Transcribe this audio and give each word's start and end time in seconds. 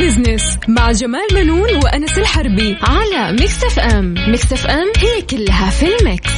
Business 0.00 0.58
مع 0.68 0.92
جمال 0.92 1.26
بنون 1.34 1.76
وأنس 1.84 2.18
الحربي 2.18 2.76
على 2.82 3.32
Mix 3.32 3.64
FM 3.64 4.14
Mix 4.28 4.52
FM 4.52 4.92
هي 4.96 5.22
كلها 5.22 5.70
في 5.70 5.86
ال 6.00 6.06
mix. 6.06 6.30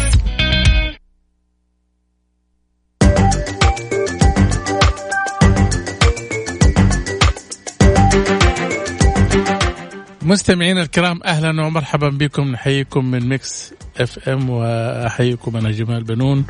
مستمعينا 10.22 10.82
الكرام 10.82 11.20
أهلا 11.24 11.66
ومرحبا 11.66 12.08
بكم. 12.08 12.48
نحييكم 12.48 13.04
من 13.10 13.28
Mix 13.28 13.74
FM 14.00 14.50
وأحييكم 14.50 15.56
أنا 15.56 15.70
جمال 15.70 16.04
بنون 16.04 16.44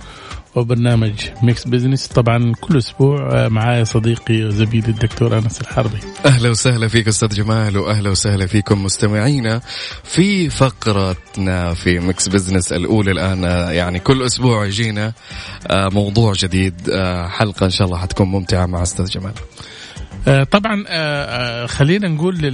وبرنامج 0.55 1.13
Mix 1.43 1.69
Business 1.69 2.07
طبعا 2.07 2.53
كل 2.61 2.79
أسبوع 2.79 3.49
معايا 3.49 3.85
صديقي 3.85 4.45
وزميلي 4.45 4.89
الدكتور 4.89 5.39
أنس 5.39 5.61
الحربي. 5.61 5.99
أهلا 6.27 6.51
وسهلا 6.51 6.89
فيك 6.89 7.09
أستاذ 7.09 7.29
جمال 7.29 7.79
واهلا 7.79 8.11
وسهلا 8.11 8.47
فيكم 8.47 8.85
مستمعينا 8.85 9.61
في 10.05 10.51
فقرتنا 10.51 11.75
في 11.75 11.99
Mix 11.99 12.29
Business 12.29 12.73
الأولى 12.73 13.11
الآن. 13.11 13.43
يعني 13.75 13.99
كل 13.99 14.23
أسبوع 14.23 14.67
يجينا 14.67 15.13
موضوع 15.71 16.33
جديد. 16.37 16.75
حلقة 17.29 17.65
إن 17.65 17.71
شاء 17.71 17.87
الله 17.87 17.99
حتكون 17.99 18.29
ممتعة 18.29 18.67
مع 18.67 18.83
أستاذ 18.83 19.07
جمال. 19.07 19.33
آه، 19.33 19.82
طبعا 20.51 20.85
آه، 20.89 21.63
آه، 21.63 21.67
خلينا 21.67 22.09
نقول 22.09 22.45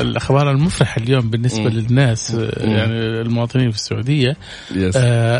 الأخبار 0.00 0.50
المفرحه 0.50 1.00
اليوم 1.02 1.30
بالنسبة. 1.30 1.68
للناس 1.68 2.30
يعني 2.56 2.92
المواطنين 3.20 3.70
في 3.70 3.76
السعودية. 3.76 4.36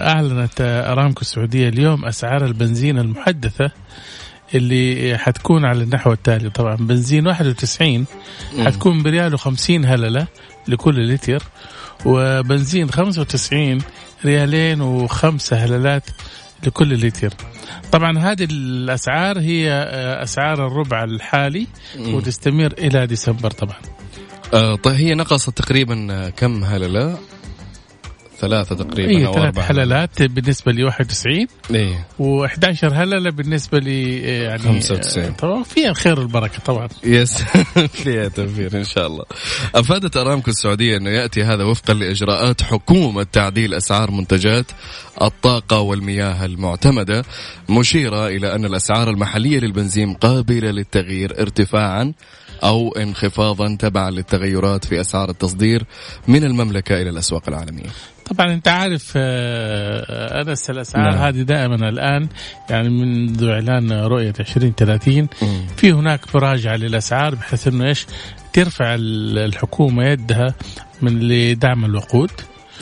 أعلنت 0.07 0.61
أرامكو 0.61 1.21
السعودية 1.21 1.69
اليوم 1.69 2.05
أسعار 2.05 2.45
البنزين 2.45 2.99
المحدثة 2.99 3.71
اللي 4.55 5.19
حتكون 5.19 5.65
على 5.65 5.83
النحو 5.83 6.13
التالي 6.13 6.51
طبعا 6.51 6.77
بنزين 6.77 7.27
91 7.27 8.07
حتكون 8.65 9.03
بريال 9.03 9.39
و50 9.39 9.71
هللة 9.71 10.27
لكل 10.69 11.15
لتر 11.15 11.43
وبنزين 12.05 12.91
95 12.91 13.79
ريالين 14.25 14.81
وخمسة 14.81 15.57
هللات 15.57 16.05
لكل 16.67 17.07
لتر 17.07 17.35
طبعا 17.93 18.19
هذه 18.19 18.45
الأسعار 18.51 19.39
هي 19.39 19.73
آه، 19.73 20.23
أسعار 20.23 20.67
الربع 20.67 21.05
الحالي 21.05 21.67
وتستمر 21.99 22.73
إلى 22.79 23.07
ديسمبر 23.07 23.51
طبعا. 23.51 23.77
آه 24.55 24.77
طيب 24.77 24.95
هي 24.95 25.15
نقصت 25.15 25.51
تقريبا 25.59 26.07
آه، 26.11 26.29
كم 26.29 26.65
هللة؟ 26.65 27.19
ثلاثة 28.41 28.75
تقريبا 28.75 29.11
إيه 29.11 29.27
أو 29.27 29.33
ثلاث 29.33 29.59
حللات 29.59 30.23
بالنسبة 30.23 30.73
ل 30.73 30.85
91 30.85 31.47
إيه. 31.71 32.07
و11 32.21 32.85
هللة 32.85 33.31
بالنسبة 33.31 33.79
ل 33.79 33.89
يعني 33.89 34.59
95 34.59 35.33
طبعا 35.33 35.63
فيها 35.63 35.91
الخير 35.91 36.21
والبركة 36.21 36.59
طبعا. 36.59 36.89
يس 37.05 37.43
فيها 38.03 38.29
توفير 38.29 38.79
إن 38.79 38.85
شاء 38.85 39.07
الله. 39.07 39.25
أفادت 39.75 40.17
أرامكو 40.17 40.51
السعودية 40.51 40.97
أنه 40.97 41.11
يأتي 41.11 41.43
هذا 41.43 41.65
وفقا 41.65 41.95
لإجراءات 41.95 42.63
حكومة 42.63 43.23
تعديل 43.23 43.75
أسعار 43.75 44.11
منتجات 44.11 44.67
الطاقة 45.23 45.81
والمياه 45.81 46.45
المعتمدة 46.45 47.25
مشيرة 47.69 48.29
إلى 48.29 48.55
أن 48.55 48.65
الأسعار 48.65 49.11
المحلية 49.11 49.59
للبنزين 49.59 50.15
قابلة 50.15 50.71
للتغيير 50.71 51.41
ارتفاعا 51.41 52.13
أو 52.65 52.93
انخفاضا 52.93 53.77
تبعا 53.79 54.11
للتغيرات 54.11 54.85
في 54.85 55.01
أسعار 55.01 55.31
التصدير 55.31 55.85
من 56.29 56.45
المملكة 56.45 57.03
إلى 57.03 57.11
الأسواق 57.11 57.43
العالمية. 57.49 57.91
طبعا 58.31 58.53
أنت 58.53 58.69
عارف 58.69 59.13
آه، 59.17 60.43
أنس 60.43 60.71
الأسعار 60.71 61.11
نعم. 61.11 61.23
هذه 61.23 61.43
دائما 61.43 61.89
الآن 61.89 62.29
يعني 62.71 62.89
منذ 62.89 63.45
إعلان 63.45 63.93
رؤية 63.93 64.35
2030 64.41 65.29
في 65.77 65.93
هناك 65.93 66.37
مراجعة 66.37 66.77
للأسعار 66.77 67.35
بحيث 67.35 67.69
إنه 67.69 67.89
إيش 67.89 68.07
ترفع 68.53 68.97
الحكومة 68.99 70.05
يدها 70.05 70.55
من 71.03 71.21
لدعم 71.21 71.85
الوقود 71.85 72.31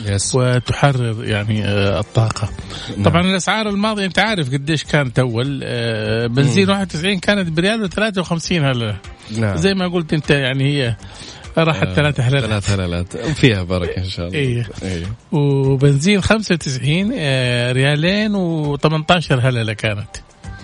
يس. 0.07 0.35
وتحرر 0.35 1.25
يعني 1.25 1.65
آه، 1.65 2.01
الطاقة 2.01 2.49
نعم. 2.97 3.05
طبعا 3.05 3.21
الأسعار 3.21 3.69
الماضية 3.69 4.05
أنت 4.05 4.19
عارف 4.19 4.53
قديش 4.53 4.85
كانت 4.85 5.19
أول 5.19 5.61
آه، 5.65 6.27
بنزين 6.27 6.71
91 6.71 7.19
كانت 7.19 7.49
بريال 7.49 7.91
و53 7.91 8.53
هلا 8.53 8.97
نعم. 9.39 9.57
زي 9.57 9.75
ما 9.75 9.89
قلت 9.89 10.13
أنت 10.13 10.31
يعني 10.31 10.65
هي 10.65 10.97
راحت 11.59 11.87
آه 11.87 11.95
ثلاث 11.95 12.21
هلالات. 12.21 12.51
ثلاث 12.51 12.71
هلالات. 12.71 13.17
فيها 13.17 13.63
بركة 13.63 13.99
إن 13.99 14.09
شاء 14.09 14.27
الله. 14.27 14.39
إيه, 14.39 14.67
إيه. 14.83 15.05
وبنزين 15.33 16.21
95 16.21 17.13
آه 17.15 17.73
ريالين 17.73 18.33
و18 18.77 19.33
هلله 19.33 19.73
كانت. 19.73 20.09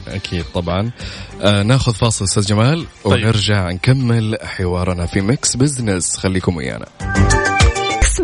أكيد 0.08 0.44
طبعا. 0.54 0.90
آه 1.42 1.62
ناخذ 1.62 1.94
فاصل 1.94 2.24
أستاذ 2.24 2.46
جمال 2.46 2.84
طيب. 3.04 3.24
ونرجع 3.24 3.70
نكمل 3.70 4.38
حوارنا 4.42 5.06
في 5.06 5.20
Mix 5.20 5.56
Business. 5.56 6.16
خليكم 6.16 6.56
ويانا. 6.56 6.86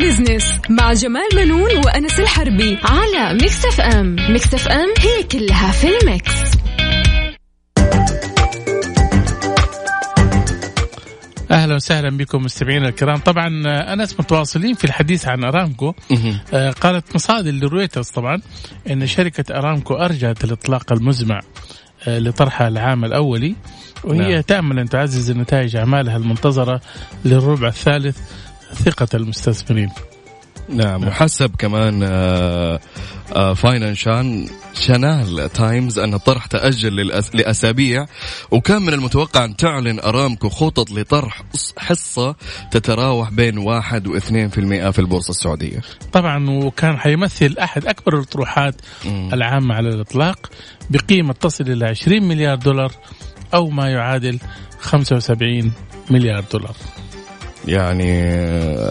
Business 0.00 0.52
مع 0.70 0.92
جمال 0.92 1.28
بنون 1.36 1.76
وأنس 1.84 2.20
الحربي 2.20 2.78
على 2.84 3.34
Mix 3.34 3.64
FM. 3.66 4.16
Mix 4.32 4.54
FM 4.54 4.94
هي 4.98 5.22
كلها 5.22 5.70
في 5.72 5.86
ال 5.98 6.05
mix. 6.05 6.30
أهلا 11.50 11.74
وسهلا 11.74 12.16
بكم 12.16 12.42
مستمعينا 12.42 12.88
الكرام. 12.88 13.18
طبعا 13.18 13.48
أنس 13.92 14.20
متواصلين 14.20 14.74
في 14.74 14.84
الحديث 14.84 15.28
عن 15.28 15.44
أرامكو. 15.44 15.94
آه 16.54 16.70
قالت 16.70 17.14
مصادر 17.14 17.50
لرويترز 17.50 18.08
طبعا 18.08 18.40
إن 18.90 19.06
شركة 19.06 19.58
أرامكو 19.58 19.94
أرجعت 19.94 20.44
الاطلاق 20.44 20.92
المزمع 20.92 21.40
آه 22.08 22.18
لطرحها 22.18 22.68
العام 22.68 23.04
الأولي 23.04 23.54
وهي 24.04 24.32
نعم. 24.32 24.40
تأمل 24.40 24.78
أن 24.78 24.88
تعزز 24.88 25.30
نتائج 25.30 25.76
أعمالها 25.76 26.16
المنتظرة 26.16 26.80
للربع 27.24 27.68
الثالث 27.68 28.18
ثقة 28.72 29.08
المستثمرين. 29.14 29.90
نعم 30.68 31.08
وحسب 31.08 31.56
كمان 31.58 32.00
Financial 33.54 34.48
Times 34.74 35.98
أن 35.98 36.14
الطرح 36.14 36.46
تأجل 36.46 36.96
لأسابيع 37.34 38.06
وكان 38.50 38.82
من 38.82 38.92
المتوقع 38.92 39.44
أن 39.44 39.56
تعلن 39.56 40.00
أرامكو 40.00 40.48
خطط 40.48 40.90
لطرح 40.90 41.42
حصة 41.78 42.34
تتراوح 42.70 43.30
بين 43.30 43.58
1 43.58 44.06
و 44.06 44.18
2% 44.18 44.22
في 44.90 44.98
البورصة 44.98 45.30
السعودية. 45.30 45.80
طبعا 46.12 46.50
وكان 46.50 46.98
حيمثل 46.98 47.56
أحد 47.58 47.86
أكبر 47.86 48.18
الطروحات 48.18 48.74
العامة 49.32 49.74
على 49.74 49.88
الإطلاق 49.88 50.50
بقيمة 50.90 51.32
تصل 51.32 51.64
إلى 51.64 51.86
20 51.86 52.22
مليار 52.28 52.56
دولار 52.56 52.92
أو 53.54 53.70
ما 53.70 53.90
يعادل 53.90 54.38
75 54.80 55.72
مليار 56.10 56.44
دولار. 56.52 56.76
يعني 57.66 58.24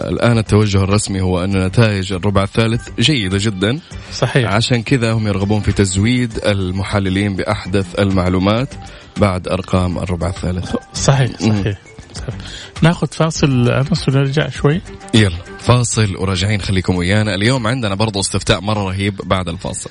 الآن 0.08 0.38
التوجه 0.38 0.84
الرسمي 0.84 1.20
هو 1.20 1.44
أن 1.44 1.66
نتائج 1.66 2.12
الربع 2.12 2.42
الثالث 2.42 2.88
جيدة 3.00 3.38
جدا. 3.40 3.80
صحيح. 4.12 4.52
عشان 4.52 4.82
كذا 4.82 5.12
هم 5.12 5.26
يرغبون 5.26 5.60
في 5.60 5.72
تزويد 5.72 6.38
المحللين 6.46 7.36
بأحدث 7.36 7.98
المعلومات 7.98 8.68
بعد 9.16 9.48
أرقام 9.48 9.98
الربع 9.98 10.28
الثالث. 10.28 10.76
صحيح 10.94 11.30
صحيح. 11.40 11.78
ناخذ 12.82 13.06
فاصل 13.06 13.68
أنس 13.68 14.08
ونرجع 14.08 14.48
شوي. 14.48 14.80
يلا 15.14 15.36
فاصل 15.58 16.16
وراجعين 16.16 16.60
خليكم 16.60 16.96
ويانا. 16.96 17.34
اليوم 17.34 17.66
عندنا 17.66 17.94
برضو 17.94 18.20
استفتاء 18.20 18.60
مرة 18.60 18.88
رهيب 18.88 19.20
بعد 19.24 19.48
الفاصل. 19.48 19.90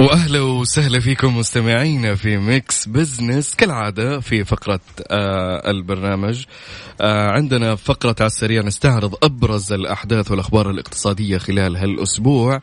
وأهلا 0.00 0.40
وسهلا 0.40 1.00
فيكم 1.00 1.36
مستمعينا 1.36 2.14
في 2.14 2.36
Mix 2.36 2.88
Business 2.88 3.54
كالعادة 3.54 4.20
في 4.20 4.44
فقرة 4.44 4.80
آه 5.10 5.70
البرنامج 5.70 6.44
آه 7.00 7.30
عندنا 7.30 7.76
فقرة 7.76 8.16
على 8.20 8.26
السريع 8.26 8.62
نستعرض 8.62 9.14
أبرز 9.22 9.72
الأحداث 9.72 10.30
والأخبار 10.30 10.70
الاقتصادية 10.70 11.38
خلال 11.38 11.76
هالأسبوع 11.76 12.62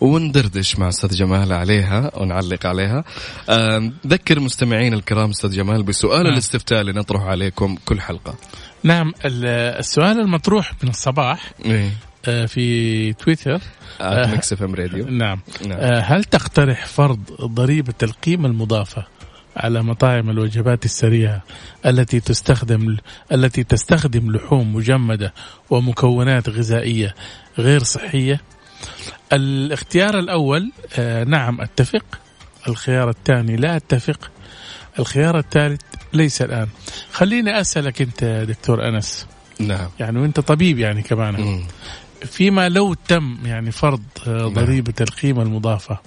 وندردش 0.00 0.78
مع 0.78 0.88
أستاذ 0.88 1.14
جمال 1.14 1.52
عليها 1.52 2.10
ونعلق 2.16 2.66
عليها 2.66 3.04
آه 3.50 3.90
ذكر 4.06 4.40
مستمعين 4.40 4.94
الكرام 4.94 5.30
أستاذ 5.30 5.50
جمال 5.50 5.82
بسؤال 5.82 6.22
نعم. 6.22 6.32
الاستفتاء 6.32 6.80
اللي 6.80 6.92
نطرح 6.92 7.22
عليكم 7.22 7.76
كل 7.84 8.00
حلقة 8.00 8.34
نعم 8.82 9.12
السؤال 9.24 10.20
المطروح 10.20 10.72
من 10.82 10.88
الصباح 10.88 11.52
إيه؟ 11.64 11.90
آه، 12.28 12.46
في 12.46 13.12
تويتر. 13.12 13.60
آه 14.00 14.26
Mix 14.26 14.52
FM 14.52 14.74
Radio. 14.74 15.08
نعم, 15.22 15.40
نعم. 15.66 15.78
آه 15.80 16.00
هل 16.00 16.24
تقترح 16.24 16.86
فرض 16.86 17.20
ضريبة 17.40 17.94
القيمة 18.02 18.48
المضافة 18.48 19.04
على 19.56 19.82
مطاعم 19.82 20.30
الوجبات 20.30 20.84
السريعة 20.84 21.42
التي 21.86 22.20
تستخدم 22.20 22.96
التي 23.32 23.64
تستخدم 23.64 24.32
لحوم 24.32 24.74
مجمدة 24.76 25.34
ومكونات 25.70 26.48
غذائية 26.48 27.14
غير 27.58 27.82
صحية؟ 27.82 28.40
الاختيار 29.32 30.18
الأول 30.18 30.72
آه 30.98 31.24
نعم 31.24 31.60
أتفق. 31.60 32.04
الخيار 32.68 33.10
الثاني 33.10 33.56
لا 33.56 33.76
أتفق. 33.76 34.30
الخيار 34.98 35.38
الثالث 35.38 35.80
ليس 36.12 36.42
الآن. 36.42 36.68
خليني 37.12 37.60
أسألك 37.60 38.02
أنت 38.02 38.24
دكتور 38.48 38.88
أنس. 38.88 39.26
نعم. 39.60 39.88
يعني 40.00 40.18
وأنت 40.18 40.40
طبيب 40.40 40.78
يعني 40.78 41.02
كمان. 41.02 41.62
فيما 42.26 42.68
لو 42.68 42.94
تم 42.94 43.36
يعني 43.44 43.70
فرض 43.70 44.02
آه، 44.26 44.30
نعم. 44.30 44.52
ضريبة 44.52 44.94
القيمة 45.00 45.42
المضافة 45.42 45.98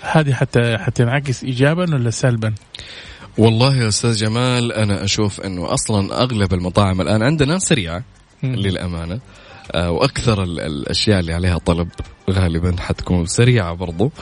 هذه 0.00 0.32
حتى 0.32 0.78
حتنعكس 0.78 1.44
إيجابا 1.44 1.94
ولا 1.94 2.10
سلبا؟ 2.10 2.54
والله 3.38 3.76
يا 3.76 3.88
أستاذ 3.88 4.14
جمال 4.16 4.72
أنا 4.72 5.04
أشوف 5.04 5.40
إنه 5.40 5.74
أصلا 5.74 6.22
أغلب 6.22 6.54
المطاعم 6.54 7.00
الآن 7.00 7.22
عندنا 7.22 7.58
سريعه 7.58 8.04
مم. 8.42 8.54
للأمانة 8.54 9.20
آه، 9.72 9.90
وأكثر 9.90 10.42
ال- 10.42 10.60
الأشياء 10.60 11.20
اللي 11.20 11.32
عليها 11.34 11.58
طلب 11.58 11.88
غالبا 12.30 12.76
حتكون 12.80 13.26
سريعة 13.26 13.74
برضو 13.74 14.12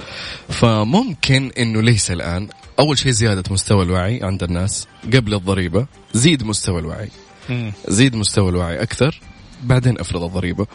فممكن 0.48 1.50
إنه 1.58 1.82
ليس 1.82 2.10
الآن 2.10 2.48
أول 2.78 2.98
شيء 2.98 3.12
زيادة 3.12 3.42
مستوى 3.50 3.82
الوعي 3.84 4.22
عند 4.22 4.42
الناس 4.42 4.86
قبل 5.14 5.34
الضريبة 5.34 5.86
زيد 6.14 6.44
مستوى 6.44 6.80
الوعي. 6.80 7.08
زيد 7.88 8.16
مستوى 8.16 8.48
الوعي 8.50 8.82
أكثر 8.82 9.20
بعدين 9.64 9.98
أفرض 10.00 10.22
الضريبة 10.22 10.66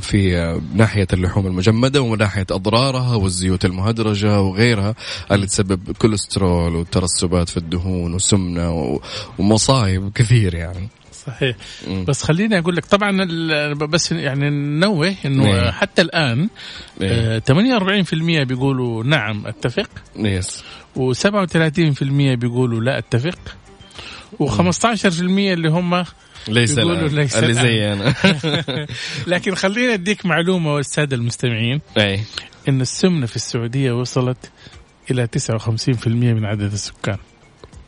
في 0.00 0.36
آه، 0.36 0.60
ناحية 0.74 1.06
اللحوم 1.12 1.46
المجمدة 1.46 2.00
ومن 2.02 2.18
ناحية 2.18 2.46
أضرارها 2.50 3.16
والزيوت 3.16 3.64
المهدرجة 3.64 4.40
وغيرها 4.40 4.94
اللي 5.32 5.46
تسبب 5.46 5.92
كوليسترول 5.92 6.76
وترسبات 6.76 7.48
في 7.48 7.56
الدهون 7.56 8.14
وسمنة 8.14 8.72
و- 8.72 9.00
ومصايب 9.38 10.12
كثير 10.14 10.54
يعني 10.54 10.88
صحيح 11.26 11.56
مم. 11.88 12.04
بس 12.04 12.22
خليني 12.22 12.58
أقول 12.58 12.76
لك 12.76 12.84
طبعا 12.86 13.24
بس 13.74 14.12
يعني 14.12 14.50
ننوه 14.50 15.14
إنه 15.24 15.46
إيه. 15.46 15.70
حتى 15.70 16.02
الآن 16.02 16.48
إيه. 17.00 17.36
آه، 17.36 17.38
48% 17.38 18.42
بيقولوا 18.44 19.04
نعم 19.04 19.46
أتفق 19.46 19.88
يس 20.16 20.62
و37% 20.96 22.02
بيقولوا 22.34 22.80
لا 22.80 22.98
أتفق 22.98 23.38
و15% 24.42 25.20
اللي 25.20 25.68
هم 25.68 26.04
ليس 26.48 26.78
يقولوا 26.78 26.96
الآن. 26.96 27.14
ليس 27.14 27.36
اللي. 27.36 27.54
زي 27.54 27.92
أنا 27.92 28.14
لكن 29.26 29.54
خليني 29.54 29.94
أديك 29.94 30.26
معلومة 30.26 30.74
والسادة 30.74 31.16
المستمعين 31.16 31.80
أي 31.98 32.20
إن 32.68 32.80
السمنة 32.80 33.26
في 33.26 33.36
السعودية 33.36 33.92
وصلت 33.92 34.50
إلى 35.10 35.28
59% 35.38 36.06
من 36.06 36.44
عدد 36.44 36.72
السكان 36.72 37.18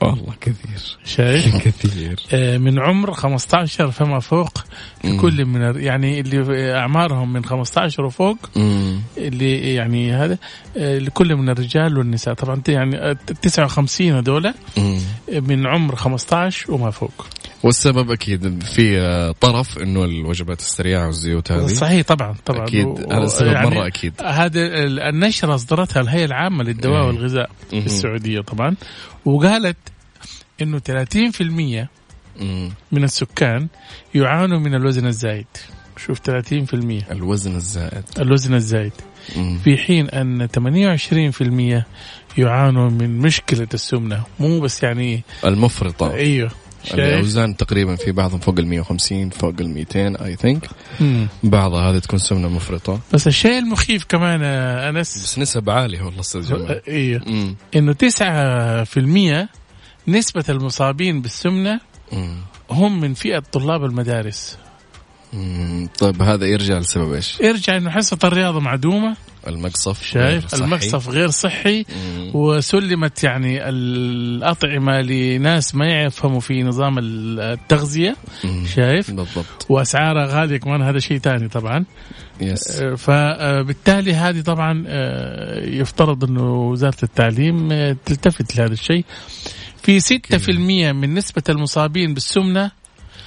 والله 0.01 0.35
كثير 0.41 0.99
شايف؟ 1.05 1.57
كثير 1.69 2.21
آه، 2.33 2.59
من 2.59 2.79
عمر 2.79 3.13
15 3.13 3.91
فما 3.91 4.21
فوق 4.21 4.65
في. 5.05 5.17
كل 5.21 5.45
من 5.45 5.83
يعني 5.83 6.21
اللي 6.21 6.73
أعمارهم 6.79 7.33
من 7.33 7.45
15 7.45 8.05
وفوق 8.05 8.37
مم. 8.57 9.01
اللي 9.19 9.75
يعني 9.75 10.13
هذا 10.13 10.39
آه، 10.77 10.99
لكل 10.99 11.37
من 11.37 11.49
الرجال 11.49 11.99
والنساء 11.99 12.35
طبعا 12.35 12.63
يعني 12.69 12.97
آه، 12.97 13.17
59 13.43 14.13
هذول. 14.13 14.55
من 15.33 15.67
عمر 15.67 15.97
15 15.97 16.73
وما 16.73 16.91
فوق 16.91 17.27
والسبب 17.63 18.11
أكيد 18.11 18.63
في 18.63 19.01
آه، 19.01 19.33
طرف 19.41 19.79
إنه 19.79 20.05
الوجبات 20.05 20.61
السريعة 20.61 21.07
والزيوت 21.07 21.53
هذه. 21.53 21.67
صحيح 21.67 22.07
طبعا 22.07 22.35
طبعا. 22.47 22.65
أكيد. 22.65 22.87
و- 22.87 22.97
هذا 23.13 23.25
السبب 23.25 23.53
يعني 23.53 23.67
مرة 23.71 23.87
أكيد. 23.87 24.13
هذا 24.25 24.61
ال- 24.61 25.01
النشرة 25.01 25.55
أصدرتها 25.55 26.01
الهيئة 26.01 26.25
العامة 26.25 26.65
للدواء 26.65 27.01
إيه. 27.01 27.07
والغذاء. 27.07 27.51
في 27.71 27.87
السعودية 27.87 28.41
طبعا. 28.41 28.77
وقالت 29.25 29.77
إنه 30.63 30.79
30% 30.79 31.89
مم. 32.41 32.71
من 32.93 33.05
السكان 33.05 33.69
يعانوا 34.15 34.59
من 34.59 34.75
الوزن 34.75 35.07
الزايد. 35.07 35.47
شوف 36.07 36.19
30% 36.19 37.11
الوزن 37.13 37.57
الزائد. 37.57 38.05
الوزن 38.19 38.55
الزايد. 38.55 38.93
مم. 39.37 39.59
في 39.65 39.77
حين 39.77 40.09
أن 40.09 40.49
28% 40.49 41.87
يعانوا 42.39 42.91
من 42.91 43.19
مشكلة 43.19 43.69
السمنة. 43.75 44.23
مو 44.41 44.61
بس 44.61 44.83
يعني 44.83 45.23
المفرطة. 45.45 46.11
شايف 46.11 46.53
الأوزان 46.95 47.57
تقريبا 47.57 47.97
في 47.97 48.13
بعضهم 48.13 48.41
فوق 48.41 48.59
ال 48.59 48.67
150 48.67 49.31
فوق 49.31 49.55
ال 49.61 49.69
200 49.69 50.25
اي 50.25 50.37
ثينك. 50.37 50.69
بعضها 51.43 51.91
هذه 51.91 51.99
تكون 51.99 52.19
سمنة 52.19 52.49
مفرطة 52.49 53.01
بس 53.13 53.27
الشيء 53.27 53.59
المخيف 53.59 54.05
كمان 54.05 54.41
يا 54.41 54.89
أنس 54.89 55.23
بس 55.23 55.39
نسب 55.39 55.71
عالية 55.71 56.03
والله 56.03 56.21
أستاذ 56.21 56.43
جمال 56.43 56.81
مم. 57.27 57.57
إنه 57.77 57.93
9% 57.93 59.49
نسبة 60.09 60.45
المصابين 60.49 61.23
بالسمنة 61.23 61.81
مم. 62.13 62.37
هم 62.71 63.01
من 63.01 63.15
فئة 63.15 63.39
طلاب 63.39 63.85
المدارس. 63.85 64.59
طيب 65.99 66.23
هذا 66.23 66.47
يرجع 66.47 66.79
لسبب 66.79 67.13
إيش؟ 67.13 67.43
ارجع 67.43 67.77
إنه 67.77 67.91
حصة 67.91 68.19
الرياضة 68.25 68.61
معدومة 68.61 69.17
المقصف 69.49 70.17
غير 70.17 70.31
شايف 70.31 70.47
صحي. 70.49 70.65
المقصف 70.65 71.09
غير 71.09 71.31
صحي. 71.31 71.85
مم. 71.97 72.31
وسلمت 72.35 73.25
يعني 73.25 73.69
الأطعمة 73.69 75.01
لناس 75.01 75.75
ما 75.75 76.03
يفهموا 76.03 76.41
في 76.41 76.63
نظام 76.63 76.99
التغذية. 76.99 78.17
مم. 78.45 78.67
شايف؟ 78.67 79.11
بالضبط. 79.11 79.67
وأسعارها 79.69 80.27
غالية 80.27 80.57
كمان 80.57 80.83
هذا 80.83 80.99
شيء 80.99 81.19
ثاني 81.19 81.49
طبعا. 81.49 81.85
يس 82.41 82.81
آه، 82.81 82.95
فبالتالي 82.95 84.15
هذه 84.15 84.41
طبعا 84.41 84.85
آه، 84.87 85.65
يفترض 85.65 86.25
أنه 86.25 86.69
وزارة 86.69 87.03
التعليم 87.03 87.73
آه، 87.73 87.97
تلتفت 88.05 88.57
لهذا 88.57 88.73
الشيء. 88.73 89.05
في 89.83 90.01
6% 90.01 90.93
من 90.93 91.15
نسبة 91.15 91.43
المصابين 91.49 92.15
بالسمنة 92.15 92.71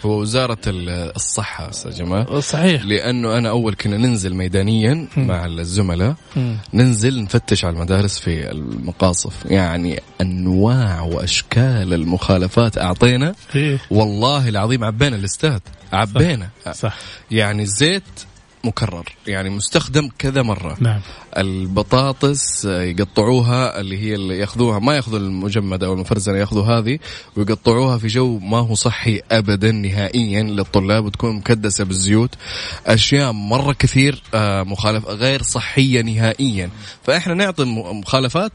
هو 0.06 0.20
وزارة 0.20 0.58
ال- 0.68 0.90
الصحة 1.16 1.70
أستاذ 1.70 1.92
جمال 1.98 2.44
صحيح. 2.44 2.84
لأنه 2.84 3.38
أنا 3.38 3.50
أول 3.50 3.74
كنا 3.76 3.98
ننزل 3.98 4.34
ميدانيا. 4.34 5.08
مع 5.18 5.46
الزملاء. 5.46 6.16
ننزل 6.74 7.24
نفتش 7.24 7.66
على 7.66 7.74
المدارس 7.74 8.20
في 8.20 8.52
المقاصف. 8.52 9.46
يعني 9.46 10.00
أنواع 10.22 11.02
وأشكال 11.02 11.94
المخالفات 11.94 12.78
أعطينا. 12.78 13.36
إيه. 13.56 13.80
والله 13.92 14.50
العظيم 14.50 14.84
عبينا 14.84 15.16
الاستاد 15.16 15.62
عبينا. 15.94 16.50
صح. 16.74 16.96
يعني 17.32 17.66
زيت 17.66 18.04
مكرر 18.64 19.16
يعني 19.28 19.50
مستخدم 19.50 20.10
كذا 20.20 20.42
مرة. 20.42 20.78
نعم. 20.80 21.02
البطاطس 21.38 22.66
يقطعوها 22.66 23.80
اللي 23.80 23.98
هي 23.98 24.16
اللي 24.16 24.38
ياخذوها 24.38 24.80
ما 24.80 24.96
ياخذوا 24.96 25.20
المجمدة 25.20 25.88
أو 25.88 25.94
المفرزنه 25.94 26.38
ياخذوا 26.38 26.66
هذه 26.66 27.00
ويقطعوها 27.36 27.98
في 27.98 28.08
جو 28.08 28.40
ما 28.40 28.58
هو 28.58 28.76
صحي 28.76 29.22
ابدا 29.32 29.72
نهائيا 29.72 30.44
للطلاب 30.44 31.06
وتكون 31.06 31.36
مكدسة 31.36 31.84
بالزيوت. 31.84 32.36
أشياء 32.88 33.32
مرة 33.32 33.74
كثير 33.74 34.24
آه، 34.34 34.64
مخالف 34.64 35.06
غير 35.06 35.42
صحية 35.42 36.02
نهائيا. 36.02 36.70
فإحنا 37.04 37.34
نعطي 37.34 37.64
مخالفات 37.64 38.52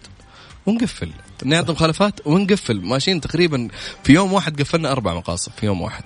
ونقفل. 0.67 1.11
نعطي 1.45 1.73
مخالفات 1.73 2.27
ونقفل. 2.27 2.81
ماشيين 2.81 3.21
تقريبا 3.21 3.69
في 4.05 4.13
يوم 4.13 4.33
واحد 4.33 4.61
قفلنا 4.61 4.93
أربع 4.93 5.15
مقاصف 5.15 5.53
في 5.57 5.67
يوم 5.67 5.81
واحد. 5.81 6.05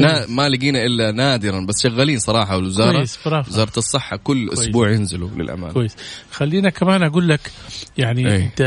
نا 0.00 0.26
ما 0.28 0.48
لقينا 0.48 0.82
إلا 0.82 1.12
نادرا 1.12 1.60
بس 1.60 1.82
شغالين 1.82 2.18
صراحة 2.18 2.56
والوزارة 2.56 2.92
كويس 2.92 3.18
برافو 3.26 3.50
وزارة 3.50 3.72
الصحة 3.76 4.16
كل 4.16 4.46
كويس. 4.46 4.58
أسبوع 4.60 4.90
ينزلوا 4.90 5.28
للأمانة 5.36 5.72
كويس 5.72 5.96
خلينا 6.30 6.70
كمان 6.70 7.02
أقول 7.02 7.28
لك 7.28 7.40
يعني 7.98 8.32
أي. 8.32 8.44
أنت 8.44 8.62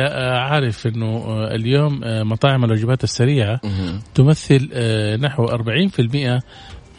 عارف 0.50 0.88
إنه 0.88 1.05
آه، 1.05 1.55
اليوم 1.55 2.03
آه، 2.03 2.24
مطاعم 2.24 2.65
الوجبات 2.65 3.03
السريعة 3.03 3.59
مهم. 3.63 4.00
تمثل 4.15 4.69
آه، 4.74 5.15
نحو 5.15 5.45
40% 5.45 6.41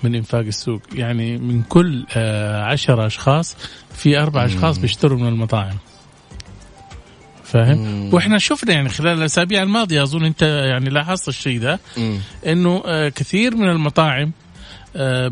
من 0.05 0.15
إنفاق 0.15 0.41
السوق 0.41 0.83
يعني 0.95 1.39
من 1.39 1.63
كل 1.63 2.07
عشرة 2.63 3.07
أشخاص 3.07 3.57
في 3.93 4.19
أربع 4.19 4.45
أشخاص 4.45 4.79
بيشتروا 4.79 5.19
من 5.19 5.29
المطاعم 5.29 5.77
فاهم 7.53 7.79
مم. 7.79 8.15
وإحنا 8.15 8.39
شفنا 8.39 8.73
يعني 8.73 8.89
خلال 8.89 9.19
الأسابيع 9.19 9.63
الماضية 9.63 10.03
أظن 10.03 10.25
أنت 10.25 10.43
يعني 10.43 10.91
لاحظت 10.91 11.29
الشيء 11.29 11.61
ده. 11.61 11.81
إنه 12.47 12.83
آه، 12.87 13.09
كثير 13.09 13.57
من 13.57 13.69
المطاعم 13.69 14.33
آه، 14.97 15.29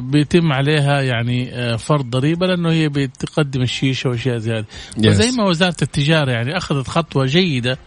بيتم 0.00 0.52
عليها 0.52 1.00
يعني 1.02 1.54
آه، 1.54 1.76
فرض 1.76 2.10
ضريبة 2.10 2.46
لأنه 2.46 2.70
هي 2.70 2.88
بتقدم 2.88 3.62
الشيشة 3.62 4.10
وأشياء 4.10 4.38
زي 4.38 4.52
هذه 4.52 4.64
Yes. 4.98 5.06
وزي 5.06 5.30
ما 5.30 5.44
وزارة 5.44 5.76
التجارة 5.82 6.30
يعني 6.30 6.56
أخذت 6.56 6.88
خطوة 6.88 7.26
جيدة 7.26 7.78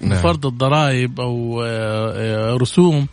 نعم. 0.00 0.10
بفرض 0.10 0.46
الضرائب 0.46 1.20
أو 1.20 1.62
رسوم 2.56 3.06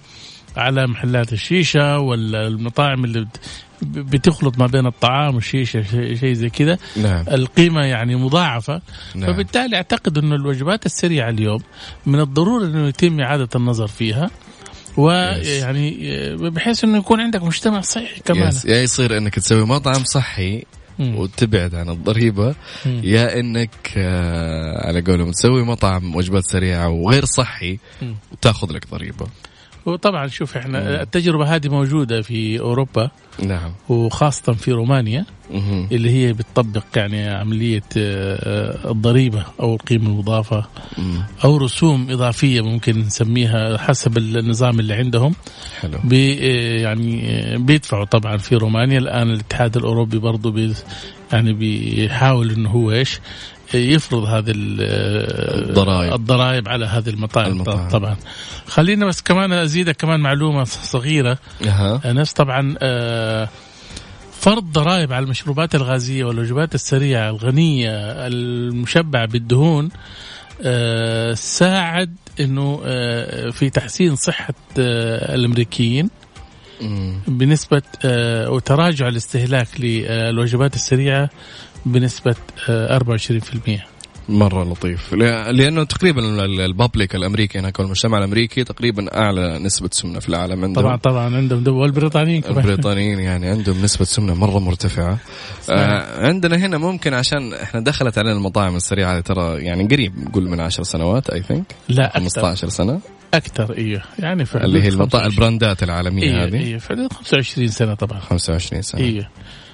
على 0.57 0.87
محلات 0.87 1.33
الشيشة 1.33 1.99
ولا 1.99 2.47
المطاعم 2.47 3.05
اللي 3.05 3.27
بتخلط 3.83 4.57
ما 4.59 4.67
بين 4.67 4.85
الطعام 4.85 5.35
والشيشه 5.35 5.83
شيء 6.15 6.33
زي 6.33 6.49
كذا 6.49 6.77
نعم 6.95 7.25
القيمة 7.31 7.85
يعني 7.85 8.15
مضاعفة 8.15 8.81
نعم. 9.15 9.33
فبالتالي 9.33 9.75
أعتقد 9.75 10.17
انه 10.17 10.35
الوجبات 10.35 10.85
السريعة 10.85 11.29
اليوم 11.29 11.59
من 12.05 12.19
الضروري 12.19 12.65
أنه 12.65 12.87
يتم 12.87 13.19
إعادة 13.19 13.49
النظر 13.55 13.87
فيها 13.87 14.29
ويعني 14.97 15.97
بحيث 16.35 16.83
أنه 16.83 16.97
يكون 16.97 17.21
عندك 17.21 17.43
مجتمع 17.43 17.81
صحي 17.81 18.21
كمان 18.25 18.47
يس. 18.47 18.65
يا 18.65 18.81
يصير 18.83 19.17
إنك 19.17 19.35
تسوي 19.35 19.65
مطعم 19.65 20.03
صحي 20.03 20.63
مم. 20.99 21.15
وتبعد 21.15 21.75
عن 21.75 21.89
الضريبة 21.89 22.55
مم. 22.85 23.01
يا 23.03 23.39
إنك 23.39 23.93
آه 23.97 24.87
على 24.87 25.01
قولهم 25.01 25.31
تسوي 25.31 25.63
مطعم 25.63 26.15
وجبات 26.15 26.43
سريعة 26.43 26.89
وغير 26.89 27.25
صحي 27.25 27.79
مم. 28.01 28.15
وتاخذ 28.31 28.71
لك 28.71 28.87
ضريبة 28.91 29.27
وطبعا 29.85 30.27
شوف 30.27 30.57
مم. 30.57 30.61
إحنا 30.61 31.01
التجربة 31.01 31.55
هذه 31.55 31.69
موجودة 31.69 32.21
في 32.21 32.59
أوروبا 32.59 33.11
نعم. 33.39 33.71
وخاصة 33.89 34.53
في 34.53 34.71
رومانيا 34.71 35.25
اللي 35.91 36.09
هي 36.09 36.33
بتطبق 36.33 36.83
يعني 36.95 37.29
عملية 37.29 37.83
آه، 37.97 38.91
الضريبة 38.91 39.45
أو 39.59 39.75
القيمة 39.75 40.07
المضافة 40.07 40.65
أو 41.43 41.57
رسوم 41.57 42.07
إضافية 42.09 42.61
ممكن 42.61 42.99
نسميها 42.99 43.77
حسب 43.77 44.17
النظام 44.17 44.79
اللي 44.79 44.93
عندهم. 44.93 45.35
حلو. 45.81 45.97
بي 46.03 46.35
يعني 46.81 47.23
بيدفعوا 47.57 48.05
طبعا 48.05 48.37
في 48.37 48.55
رومانيا. 48.55 48.97
الآن 48.97 49.29
الاتحاد 49.31 49.77
الأوروبي 49.77 50.17
برضه 50.17 50.51
بي 50.51 50.73
يعني 51.33 51.53
بيحاول 51.53 52.51
إنه 52.51 52.69
هو 52.69 52.91
إيش؟ 52.91 53.19
يفرض 53.75 54.23
هذه 54.23 54.53
الضرائب. 54.55 56.13
الضرائب 56.13 56.69
على 56.69 56.85
هذه 56.85 57.09
المطاعم, 57.09 57.51
المطاعم. 57.51 57.89
طبعا. 57.89 58.17
خلينا 58.67 59.05
بس 59.05 59.21
كمان 59.21 59.53
ازيدك 59.53 59.95
كمان 59.95 60.19
معلومة 60.19 60.63
صغيرة. 60.63 61.37
أه. 61.67 62.11
ناس 62.11 62.33
طبعا 62.33 62.75
آه، 62.79 63.49
فرض 64.39 64.63
ضرائب 64.63 65.13
على 65.13 65.23
المشروبات 65.23 65.75
الغازية 65.75 66.25
والوجبات 66.25 66.75
السريعة 66.75 67.29
الغنية 67.29 67.91
المشبعة 68.27 69.25
بالدهون 69.25 69.89
آه، 70.61 71.33
ساعد 71.33 72.15
إنه 72.39 72.81
آه، 72.85 73.49
في 73.49 73.69
تحسين 73.69 74.15
صحة 74.15 74.53
الأمريكيين. 74.77 76.09
بنسبة 77.27 77.81
وتراجع 78.49 79.07
الاستهلاك 79.07 79.67
للوجبات 79.79 80.75
السريعة. 80.75 81.29
بنسبة 81.85 82.35
24% 82.67 82.69
آه، 82.69 83.83
مرة 84.29 84.63
لطيف. 84.63 85.13
لأنه 85.13 85.83
تقريبا 85.83 86.45
البابليك 86.45 87.15
الأمريكي 87.15 87.59
هناك 87.59 87.79
المجتمع 87.79 88.17
الأمريكي 88.17 88.63
تقريبا 88.63 89.17
أعلى 89.17 89.59
نسبة 89.59 89.89
سمنة 89.91 90.19
في 90.19 90.29
العالم. 90.29 90.63
عندهم 90.63 90.83
طبعا 90.83 90.95
طبعا 90.95 91.35
عندهم 91.35 91.63
دول 91.63 91.73
والبريطانيين 91.73 92.41
كمان. 92.41 92.57
البريطانيين 92.57 93.19
يعني 93.19 93.47
عندهم 93.47 93.81
نسبة 93.81 94.05
سمنة 94.05 94.33
مرة 94.33 94.59
مرتفعة. 94.59 95.17
آه 95.69 96.25
عندنا 96.27 96.57
هنا 96.57 96.77
ممكن 96.77 97.13
عشان 97.13 97.53
إحنا 97.53 97.79
دخلت 97.79 98.17
علينا 98.17 98.35
المطاعم 98.37 98.75
السريعة 98.75 99.19
ترى 99.19 99.63
يعني 99.63 99.87
قريب 99.87 100.13
نقول 100.19 100.49
من 100.49 100.59
10 100.59 100.83
سنوات 100.83 101.29
اي 101.29 101.41
ثينك 101.41 101.75
لا 101.89 102.11
15 102.15 102.69
سنة. 102.69 102.99
أكثر 103.33 103.77
إيوه. 103.77 104.01
يعني 104.19 104.45
اللي 104.55 104.83
هي 104.83 104.87
البراندات 105.13 105.83
العالمية 105.83 106.23
إيه 106.23 106.43
هذه. 106.45 106.65
إيوه 106.65 106.79
في 106.79 107.09
25 107.11 107.67
سنة 107.67 107.93
طبعا. 107.93 108.19
25 108.19 108.81
سنة. 108.81 109.01
إيوه. 109.01 109.27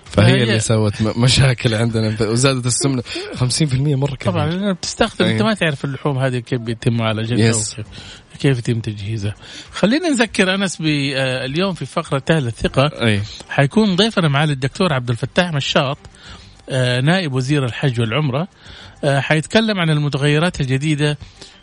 فهي 0.09 0.43
اللي 0.43 0.59
سوت 0.59 1.01
مشاكل 1.01 1.73
عندنا. 1.73 2.17
وزادت 2.21 2.65
السمنة 2.65 3.03
50% 3.35 3.73
مرة 3.73 4.15
كبير 4.15 4.33
طبعا 4.33 4.49
لأن 4.49 4.73
بتستخدم 4.73 5.25
أنت 5.25 5.41
ما 5.41 5.53
تعرف 5.53 5.85
اللحوم 5.85 6.17
هذه 6.17 6.39
كيف 6.39 6.61
بيتم 6.61 6.93
معالجتها 6.93 7.51
كيف 7.51 7.85
كيف 8.39 8.57
يتم 8.57 8.79
تجهيزها. 8.79 9.35
خلينا 9.71 10.09
نذكر 10.09 10.55
أنس 10.55 10.75
باليوم 10.81 11.73
في 11.73 11.85
فقرة 11.85 12.23
أهل 12.29 12.47
الثقة. 12.47 12.91
أي. 13.01 13.21
حيكون 13.49 13.95
ضيفنا 13.95 14.27
معالي 14.27 14.53
الدكتور 14.53 14.93
عبد 14.93 15.09
الفتاح 15.09 15.53
مشاط 15.53 15.97
آه، 16.69 17.01
نائب 17.01 17.33
وزير 17.33 17.65
الحج 17.65 18.01
والعمرة. 18.01 18.47
آه، 19.03 19.19
حيتكلم 19.19 19.79
عن 19.79 19.89
المتغيرات 19.89 20.61
الجديدة 20.61 21.17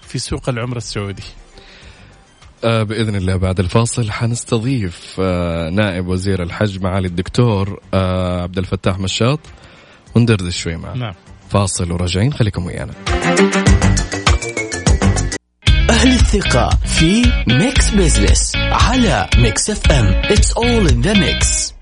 في 0.09 0.19
سوق 0.19 0.49
العمرة 0.49 0.79
السعودي. 0.79 1.23
آه 1.23 1.46
بإذن 2.62 3.16
الله 3.16 3.36
بعد 3.36 3.60
الفاصل 3.60 4.10
حنستضيف 4.10 5.16
آه 5.20 5.70
نائب 5.70 6.08
وزير 6.08 6.42
الحج 6.42 6.82
معالي 6.82 7.08
الدكتور 7.08 7.80
آه 7.94 8.42
عبد 8.42 8.58
الفتاح 8.58 8.98
مشاط. 8.98 9.40
وندردش 10.16 10.62
شوي 10.62 10.76
معه. 10.76 10.94
نعم. 10.94 11.14
فاصل 11.50 11.92
وراجعين 11.92 12.32
خليكم 12.32 12.66
ويانا. 12.66 12.92
أهل 15.90 16.10
الثقة 16.12 16.70
في 16.84 17.22
Mix 17.49 17.90
Business 17.90 18.52
على 18.56 19.28
Mix 19.38 19.71
FM 19.71 20.06
it's 20.06 20.52
all 20.52 20.88
in 20.88 21.00
the 21.00 21.12
mix 21.18 21.75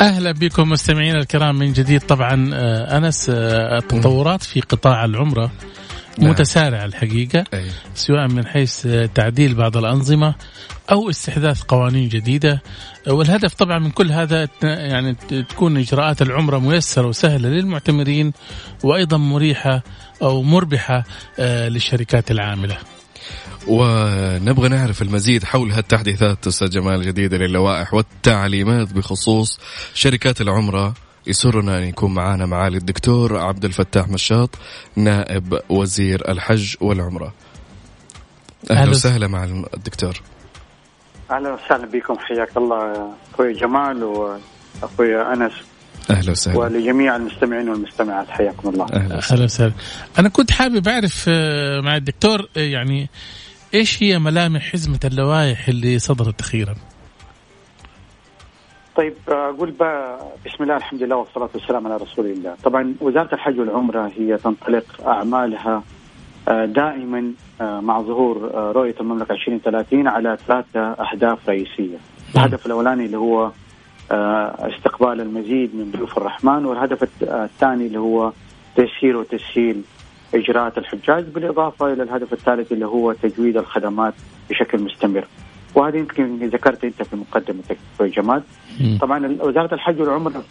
أهلا 0.00 0.32
بكم 0.32 0.68
مستمعينا 0.68 1.18
الكرام 1.18 1.58
من 1.58 1.72
جديد. 1.72 2.00
طبعا 2.00 2.50
آه، 2.54 2.98
أنس 2.98 3.30
آه، 3.30 3.78
التطورات 3.78 4.42
في 4.42 4.60
قطاع 4.60 5.04
العمرة. 5.04 5.50
نعم. 6.18 6.30
متسارع 6.30 6.84
الحقيقة 6.84 7.44
أي. 7.54 7.70
سواء 7.94 8.28
من 8.28 8.46
حيث 8.46 8.88
تعديل 9.14 9.54
بعض 9.54 9.76
الأنظمة 9.76 10.34
أو 10.90 11.10
استحداث 11.10 11.62
قوانين 11.62 12.08
جديدة 12.08 12.62
والهدف 13.06 13.54
طبعا 13.54 13.78
من 13.78 13.90
كل 13.90 14.12
هذا 14.12 14.48
يعني 14.62 15.14
تكون 15.48 15.76
إجراءات 15.76 16.22
العمرة 16.22 16.58
ميسرة 16.58 17.06
وسهلة 17.06 17.48
للمعتمرين 17.48 18.32
وأيضا 18.84 19.16
مريحة 19.16 19.82
أو 20.22 20.42
مربحة 20.42 21.04
آه، 21.38 21.68
للشركات 21.68 22.30
العاملة. 22.30 22.78
ونبغى 23.66 24.68
نعرف 24.68 25.02
المزيد 25.02 25.44
حول 25.44 25.72
هالتحديثات 25.72 26.46
أستاذ 26.46 26.70
جمال 26.70 26.94
الجديدة 26.94 27.36
للوائح 27.36 27.94
والتعليمات 27.94 28.92
بخصوص 28.92 29.60
شركات 29.94 30.40
العمرة 30.40 30.94
يسرنا 31.26 31.78
أن 31.78 31.82
يكون 31.82 32.14
معنا 32.14 32.46
معالي 32.46 32.76
الدكتور 32.76 33.38
عبد 33.38 33.64
الفتاح 33.64 34.08
مشاط 34.08 34.50
نائب 34.96 35.60
وزير 35.68 36.30
الحج 36.30 36.74
والعمرة. 36.80 37.32
أهلا 38.70 38.90
وسهلا 38.90 39.26
مع 39.26 39.44
الدكتور. 39.44 40.22
أهلا 41.30 41.52
وسهلا 41.54 41.86
بكم 41.86 42.18
حياك 42.18 42.56
الله 42.56 43.12
أخوي 43.34 43.52
جمال 43.52 44.04
وأخوي 44.04 45.22
أنس. 45.32 45.52
أهلا 46.10 46.30
وسهلا. 46.30 46.58
ولجميع 46.58 47.16
المستمعين 47.16 47.68
والمستمعات 47.68 48.30
حياكم 48.30 48.68
الله. 48.68 48.86
أهلا 48.92 49.44
وسهلا. 49.44 49.72
أنا 50.18 50.28
كنت 50.28 50.50
حابب 50.50 50.88
أعرف 50.88 51.24
آه، 51.28 51.80
مع 51.80 51.96
الدكتور 51.96 52.48
آه، 52.56 52.60
يعني 52.60 53.08
إيش 53.74 54.02
هي 54.02 54.18
ملامح 54.18 54.72
حزمة 54.72 55.00
اللوائح 55.04 55.68
اللي 55.68 55.98
صدرت 55.98 56.40
أخيرا؟ 56.40 56.74
طيب 58.96 59.14
أقول 59.28 59.70
بسم 60.46 60.62
الله 60.64 60.76
الحمد 60.76 61.02
لله 61.02 61.16
والصلاة 61.16 61.48
والسلام 61.54 61.86
على 61.86 61.96
رسول 61.96 62.26
الله، 62.26 62.54
طبعا 62.64 62.94
وزارة 63.00 63.34
الحج 63.34 63.60
والعمرة 63.60 64.10
هي 64.16 64.36
تنطلق 64.36 64.84
أعمالها 65.06 65.82
آه، 66.48 66.64
دائما 66.64 67.32
آه، 67.60 67.80
مع 67.80 68.00
ظهور 68.02 68.50
آه، 68.54 68.72
رؤية 68.72 68.94
المملكة 69.00 69.32
2030 69.32 70.08
على 70.08 70.38
ثلاثة 70.46 70.80
أهداف 70.80 71.48
رئيسية. 71.48 71.96
الهدف 72.34 72.66
الأولاني 72.66 73.06
اللي 73.06 73.16
هو 73.16 73.50
استقبال 74.58 75.20
المزيد 75.20 75.76
من 75.76 75.90
ضيوف 75.96 76.18
الرحمن 76.18 76.64
والهدف 76.64 77.08
الثاني 77.22 77.86
اللي 77.86 77.98
هو 77.98 78.32
تيسير 78.76 79.16
وتسهيل 79.16 79.82
إجراءات 80.34 80.78
الحجاج 80.78 81.24
بالإضافة 81.24 81.92
إلى 81.92 82.02
الهدف 82.02 82.32
الثالث 82.32 82.72
اللي 82.72 82.86
هو 82.86 83.12
تجويد 83.12 83.56
الخدمات 83.56 84.14
بشكل 84.50 84.82
مستمر. 84.82 85.24
وهذه 85.74 85.96
يمكن 85.96 86.36
ذكرت 86.46 86.84
أنت 86.84 87.02
في 87.02 87.16
مقدمتك 87.16 87.76
يا 88.00 88.06
جمال 88.06 88.42
طبعا 89.00 89.36
وزارة 89.40 89.74
الحج 89.74 90.00
والعمرة 90.00 90.44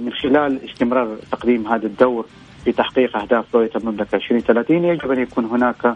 من 0.00 0.12
خلال 0.22 0.60
استمرار 0.70 1.16
تقديم 1.32 1.66
هذا 1.66 1.86
الدور 1.86 2.26
في 2.64 2.72
تحقيق 2.72 3.16
أهداف 3.16 3.54
رؤيه 3.54 3.70
المملكة 3.76 4.16
2030 4.16 4.84
يجب 4.84 5.10
أن 5.10 5.18
يكون 5.22 5.44
هناك 5.44 5.94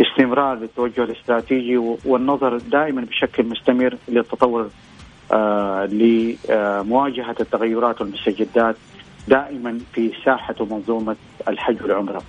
استمرار 0.00 0.58
للتوجه 0.58 1.04
الاستراتيجي 1.04 1.76
والنظر 2.04 2.56
دائما 2.56 3.00
بشكل 3.00 3.46
مستمر 3.46 3.96
للتطور 4.08 4.70
آه 5.32 5.84
لمواجهة 5.86 7.36
التغيرات 7.40 8.00
والمستجدات 8.00 8.76
دائما 9.28 9.78
في 9.92 10.10
ساحة 10.24 10.54
ومنظومة 10.60 11.16
الحج 11.48 11.82
والعمرة. 11.82 12.22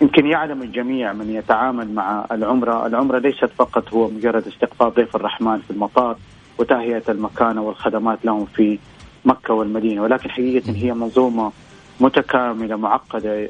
يمكن 0.00 0.26
يعلم 0.26 0.62
الجميع 0.62 1.12
من 1.12 1.30
يتعامل 1.30 1.94
مع 1.94 2.26
العمرة 2.32 2.86
العمرة 2.86 3.18
ليست 3.18 3.50
فقط 3.58 3.94
هو 3.94 4.08
مجرد 4.08 4.46
استقبال 4.46 4.94
ضيف 4.94 5.16
الرحمن 5.16 5.58
في 5.58 5.70
المطار 5.70 6.16
وتهيئة 6.58 7.02
المكانة 7.08 7.62
والخدمات 7.62 8.24
لهم 8.24 8.44
في 8.44 8.78
مكة 9.24 9.54
والمدينة 9.54 10.02
ولكن 10.02 10.30
حقيقة 10.30 10.72
هي 10.72 10.94
منظومة 10.94 11.52
متكاملة 12.00 12.76
معقدة 12.76 13.48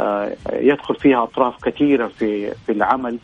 آه، 0.00 0.36
يدخل 0.52 0.94
فيها 0.96 1.22
أطراف 1.22 1.64
كثيرة 1.64 2.06
في 2.06 2.54
في 2.66 2.72
العمل 2.72 3.18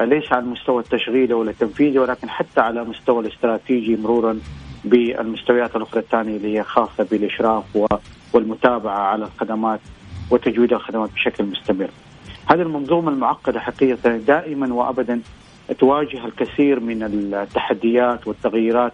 ليس 0.00 0.32
على 0.32 0.42
المستوى 0.44 0.82
التشغيلي 0.82 1.34
ولا 1.34 1.50
التنفيذي 1.50 1.98
ولكن 1.98 2.30
حتى 2.30 2.60
على 2.60 2.84
مستوى 2.84 3.20
الاستراتيجي 3.20 3.96
مرورا 3.96 4.40
بالمستويات 4.84 5.76
الأخرى 5.76 6.00
الثانية 6.00 6.36
اللي 6.36 6.58
هي 6.58 6.62
خاصة 6.62 7.06
بالإشراف 7.10 7.64
والمتابعة 8.32 8.98
على 8.98 9.24
الخدمات 9.24 9.80
وتجويد 10.30 10.72
الخدمات 10.72 11.10
بشكل 11.12 11.44
مستمر. 11.44 11.90
هذه 12.46 12.62
المنظومة 12.62 13.10
المعقدة 13.10 13.60
حقيقة 13.60 14.16
دائما 14.16 14.74
وابدا 14.74 15.20
تواجه 15.78 16.24
الكثير 16.26 16.80
من 16.80 17.02
التحديات 17.34 18.26
والتغييرات 18.26 18.92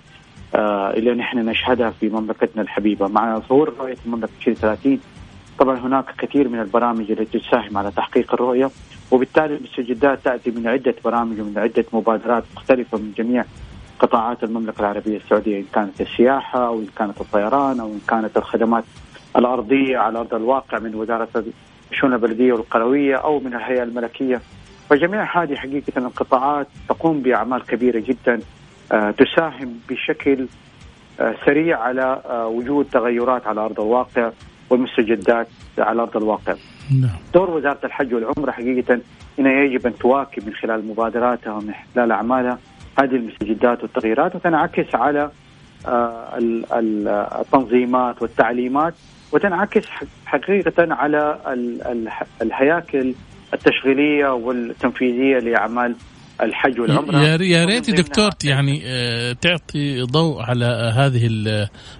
آه 0.55 0.91
اللي 0.91 1.15
نحن 1.15 1.39
نشهدها 1.39 1.91
في 1.91 2.09
مملكتنا 2.09 2.63
الحبيبة. 2.63 3.09
مع 3.09 3.39
ظهور 3.39 3.75
رؤية 3.79 3.97
المملكة 4.07 4.31
2030 4.39 5.01
طبعا 5.59 5.79
هناك 5.79 6.05
كثير 6.19 6.49
من 6.49 6.61
البرامج 6.61 7.11
التي 7.11 7.39
تساهم 7.39 7.79
على 7.79 7.91
تحقيق 7.91 8.35
الرؤية 8.35 8.71
وبالتالي 9.11 9.57
المستجدات 9.57 10.19
تأتي 10.25 10.51
من 10.51 10.67
عدة 10.69 10.95
برامج 11.05 11.41
ومن 11.41 11.59
عدة 11.59 11.85
مبادرات 11.93 12.45
مختلفة 12.57 12.99
من 12.99 13.13
جميع 13.17 13.45
قطاعات 13.99 14.45
المملكة 14.45 14.81
العربية 14.81 15.17
السعودية 15.17 15.59
إن 15.61 15.65
كانت 15.75 16.01
السياحة 16.01 16.67
أو 16.67 16.79
إن 16.79 16.87
كانت 16.99 17.21
الطيران 17.21 17.81
أو 17.81 17.87
إن 17.87 18.01
كانت 18.09 18.37
الخدمات 18.37 18.85
الأرضية 19.37 19.99
على 19.99 20.19
أرض 20.19 20.35
الواقع 20.35 20.79
من 20.79 20.95
وزارة 20.95 21.29
الشؤون 21.93 22.13
البلدية 22.13 22.53
والقروية 22.53 23.17
أو 23.17 23.41
من 23.41 23.55
الهيئة 23.55 23.83
الملكية 23.83 24.41
فجميع 24.91 25.43
هذه 25.43 25.55
حقيقة 25.55 25.99
القطاعات 25.99 26.67
تقوم 26.89 27.21
بأعمال 27.21 27.63
كبيرة 27.67 27.99
جدا 27.99 28.41
تساهم 29.19 29.75
بشكل 29.89 30.47
سريع 31.47 31.79
على 31.79 32.23
وجود 32.55 32.87
تغيرات 32.93 33.47
على 33.47 33.61
أرض 33.61 33.81
الواقع 33.81 34.31
والمستجدات 34.71 35.49
على 35.79 36.03
أرض 36.03 36.17
الواقع. 36.17 36.55
نعم. 37.01 37.17
دور 37.35 37.51
وزارة 37.51 37.79
الحج 37.85 38.15
والعمرة 38.15 38.51
حقيقة 38.51 39.01
إنها 39.39 39.53
يجب 39.53 39.87
أن 39.87 39.99
تواكب 39.99 40.47
من 40.47 40.55
خلال 40.55 40.87
مبادراتها 40.87 41.53
ومن 41.53 41.73
خلال 41.95 42.13
أعمالها 42.13 42.59
هذه 42.99 43.17
المستجدات 43.17 43.83
والتغييرات 43.83 44.35
وتنعكس 44.35 44.95
على 44.95 45.31
آه، 45.87 46.39
التنظيمات 47.41 48.23
والتعليمات 48.23 48.95
وتنعكس 49.33 49.87
حقيقة 50.27 50.95
على 50.95 51.39
الهياكل 52.43 53.15
التشغيلية 53.55 54.35
والتنفيذية 54.35 55.39
لأعمال 55.39 55.95
الحج 56.43 56.81
والعمرة 56.81 57.17
يا 57.43 57.65
ريت 57.65 57.91
دكتور 57.91 58.31
يعني 58.45 58.83
آه، 58.87 59.33
تعطي 59.33 60.03
ضوء 60.03 60.43
على 60.43 60.93
هذه 60.97 61.29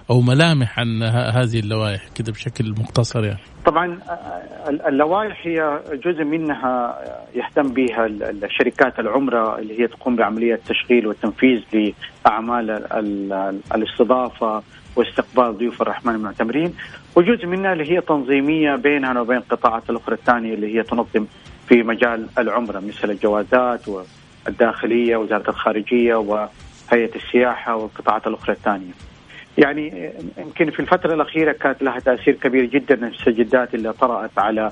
أو 0.09 0.21
ملامح 0.21 0.79
عن 0.79 1.03
هذه 1.03 1.59
اللوائح 1.59 2.01
كده 2.15 2.31
بشكل 2.31 2.71
مختصر 2.79 3.25
يعني. 3.25 3.39
طبعا 3.65 3.99
آه، 4.09 4.87
اللوائح 4.87 5.47
هي 5.47 5.79
جزء 6.05 6.23
منها 6.23 6.99
يهتم 7.35 7.73
بها 7.73 8.05
الشركات 8.43 8.99
العمرة 8.99 9.59
اللي 9.59 9.79
هي 9.79 9.87
تقوم 9.87 10.15
بعملية 10.15 10.53
التشغيل 10.53 11.07
والتنفيذ 11.07 11.59
لأعمال 12.25 12.69
الاستضافة 13.75 14.63
واستقبال 14.95 15.57
ضيوف 15.57 15.81
الرحمن 15.81 16.15
المعتمرين. 16.15 16.73
وجزء 17.15 17.45
منها 17.45 17.73
اللي 17.73 17.91
هي 17.91 18.01
تنظيمية 18.01 18.75
بينها 18.75 19.21
وبين 19.21 19.37
القطاعات 19.37 19.89
الأخرى 19.89 20.15
الثانية 20.15 20.53
اللي 20.53 20.77
هي 20.77 20.83
تنظم 20.83 21.25
في 21.67 21.83
مجال 21.83 22.27
العمرة 22.37 22.79
مثل 22.79 23.11
الجوازات 23.11 23.87
الداخلية 24.47 25.17
وزارة 25.17 25.49
الخارجية 25.49 26.15
وهيئة 26.15 27.15
السياحة 27.15 27.75
والقطاعات 27.75 28.27
الأخرى 28.27 28.55
الثانية. 28.55 28.91
يعني 29.57 30.11
يمكن 30.37 30.71
في 30.71 30.79
الفترة 30.79 31.13
الأخيرة 31.13 31.51
كانت 31.51 31.83
لها 31.83 31.99
تأثير 31.99 32.33
كبير 32.33 32.65
جدا 32.65 32.95
المستجدات 32.95 33.73
اللي 33.73 33.93
طرأت 33.93 34.31
على 34.37 34.71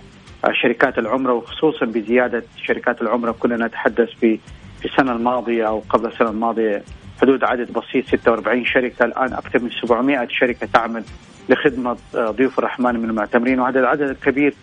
شركات 0.62 0.98
العمرة 1.00 1.34
وخصوصا 1.34 1.86
بزيادة 1.86 2.44
شركات 2.68 3.02
العمرة 3.02 3.32
كنا 3.32 3.68
نتحدث 3.68 4.10
في 4.10 4.40
في 4.80 4.86
السنة 4.86 5.12
الماضية 5.12 5.68
أو 5.68 5.84
قبل 5.90 6.08
السنة 6.08 6.30
الماضية 6.30 6.84
حدود 7.22 7.44
عدد 7.44 7.74
بسيط 7.74 8.06
46 8.06 8.66
شركة 8.66 9.06
الآن 9.06 9.34
أكثر 9.34 9.60
من 9.60 9.70
700 9.82 10.28
شركة 10.30 10.68
تعمل 10.74 11.04
لخدمة 11.50 11.98
ضيوف 12.16 12.60
الرحمن 12.60 13.00
من 13.00 13.10
المعتمرين 13.10 13.60
وهذا 13.60 13.80
العدد 13.80 14.10
الكبير 14.10 14.54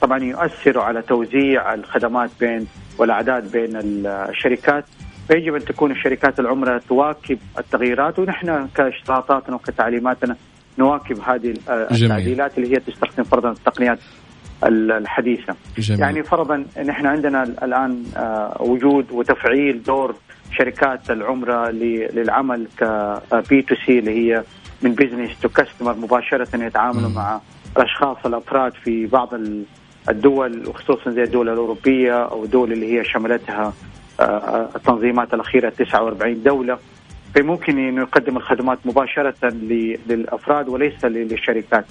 طبعا 0.00 0.18
يؤثر 0.18 0.80
على 0.80 1.02
توزيع 1.02 1.74
الخدمات 1.74 2.30
بين 2.40 2.66
والأعداد 2.98 3.52
بين 3.52 3.70
الشركات 4.06 4.84
فيجب 5.28 5.54
أن 5.54 5.64
تكون 5.64 5.90
الشركات 5.90 6.40
العمره 6.40 6.82
تواكب 6.88 7.38
التغييرات 7.58 8.18
ونحن 8.18 8.68
كاشتراطاتنا 8.74 9.54
وكتعليماتنا 9.54 10.36
نواكب 10.78 11.20
هذه 11.20 11.54
التعديلات 11.68 12.58
اللي 12.58 12.76
هي 12.76 12.80
تستخدم 12.80 13.24
فرضا 13.24 13.50
التقنيات 13.50 13.98
الحديثة. 14.64 15.54
جميل. 15.78 16.00
يعني 16.00 16.22
فرضا 16.22 16.64
نحن 16.86 17.06
عندنا 17.06 17.42
الآن 17.42 18.04
آه، 18.16 18.56
وجود 18.60 19.12
وتفعيل 19.12 19.82
دور 19.82 20.14
شركات 20.58 21.10
العمره 21.10 21.70
للعمل 21.70 22.66
ك 22.78 23.20
B 23.20 23.62
to 23.62 23.74
C 23.86 23.98
اللي 23.98 24.10
هي 24.10 24.42
من 24.82 24.94
business 24.94 25.40
to 25.42 25.48
customer 25.48 25.96
مباشرة 25.96 26.64
يتعاملوا 26.64 27.10
مع 27.10 27.40
الأشخاص 27.76 28.16
الأفراد 28.26 28.72
في 28.72 29.06
بعض 29.06 29.34
الدول 30.08 30.68
وخصوصا 30.68 31.10
زي 31.10 31.22
الدول 31.22 31.48
الأوروبية 31.48 32.24
أو 32.24 32.44
الدول 32.44 32.72
اللي 32.72 32.98
هي 32.98 33.04
شملتها 33.04 33.72
آه، 34.20 34.68
التنظيمات 34.76 35.34
الأخيرة 35.34 35.68
49 35.70 36.42
دولة 36.42 36.78
فممكن 37.34 37.78
إنه 37.78 38.02
يقدم 38.02 38.36
الخدمات 38.36 38.78
مباشرة 38.84 39.48
للأفراد 40.08 40.68
وليس 40.68 41.04
للشركات. 41.04 41.86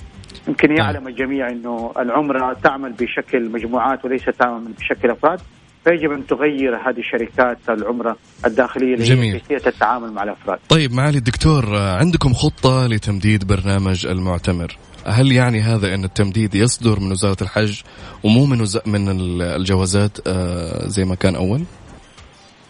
يمكن 0.48 0.74
نعم. 0.74 0.77
يعلم 0.77 1.08
الجميع 1.08 1.50
إنه 1.50 1.91
العمره 2.00 2.53
تعمل 2.53 2.91
بشكل 2.91 3.50
مجموعات 3.50 4.06
وليس 4.06 4.23
تعمل 4.23 4.71
بشكل 4.71 5.10
أفراد 5.10 5.39
فيجب 5.84 6.12
أن 6.12 6.28
تغير 6.28 6.76
هذه 6.76 6.99
الشركات 6.99 7.58
العمرة 7.69 8.17
الداخلية 8.45 8.95
جميل. 8.95 9.38
كيفية 9.39 9.69
التعامل 9.69 10.12
مع 10.12 10.23
الأفراد. 10.23 10.60
طيب 10.69 10.93
معالي 10.93 11.17
الدكتور 11.17 11.76
عندكم 11.76 12.34
خطة 12.34 12.88
لتمديد 12.88 13.47
برنامج 13.47 14.06
المعتمر. 14.06 14.78
هل 15.06 15.32
يعني 15.32 15.62
هذا 15.62 15.94
أن 15.94 16.04
التمديد 16.04 16.56
يصدر 16.56 17.00
من 17.00 17.12
وزارة 17.12 17.38
الحج 17.42 17.82
ومو 18.24 18.46
من 18.46 18.62
وز... 18.62 18.80
من 18.86 19.10
الجوازات 19.42 20.28
آه، 20.28 20.88
زي 20.88 21.06
ما 21.06 21.16
كان 21.16 21.36
أول؟ 21.36 21.62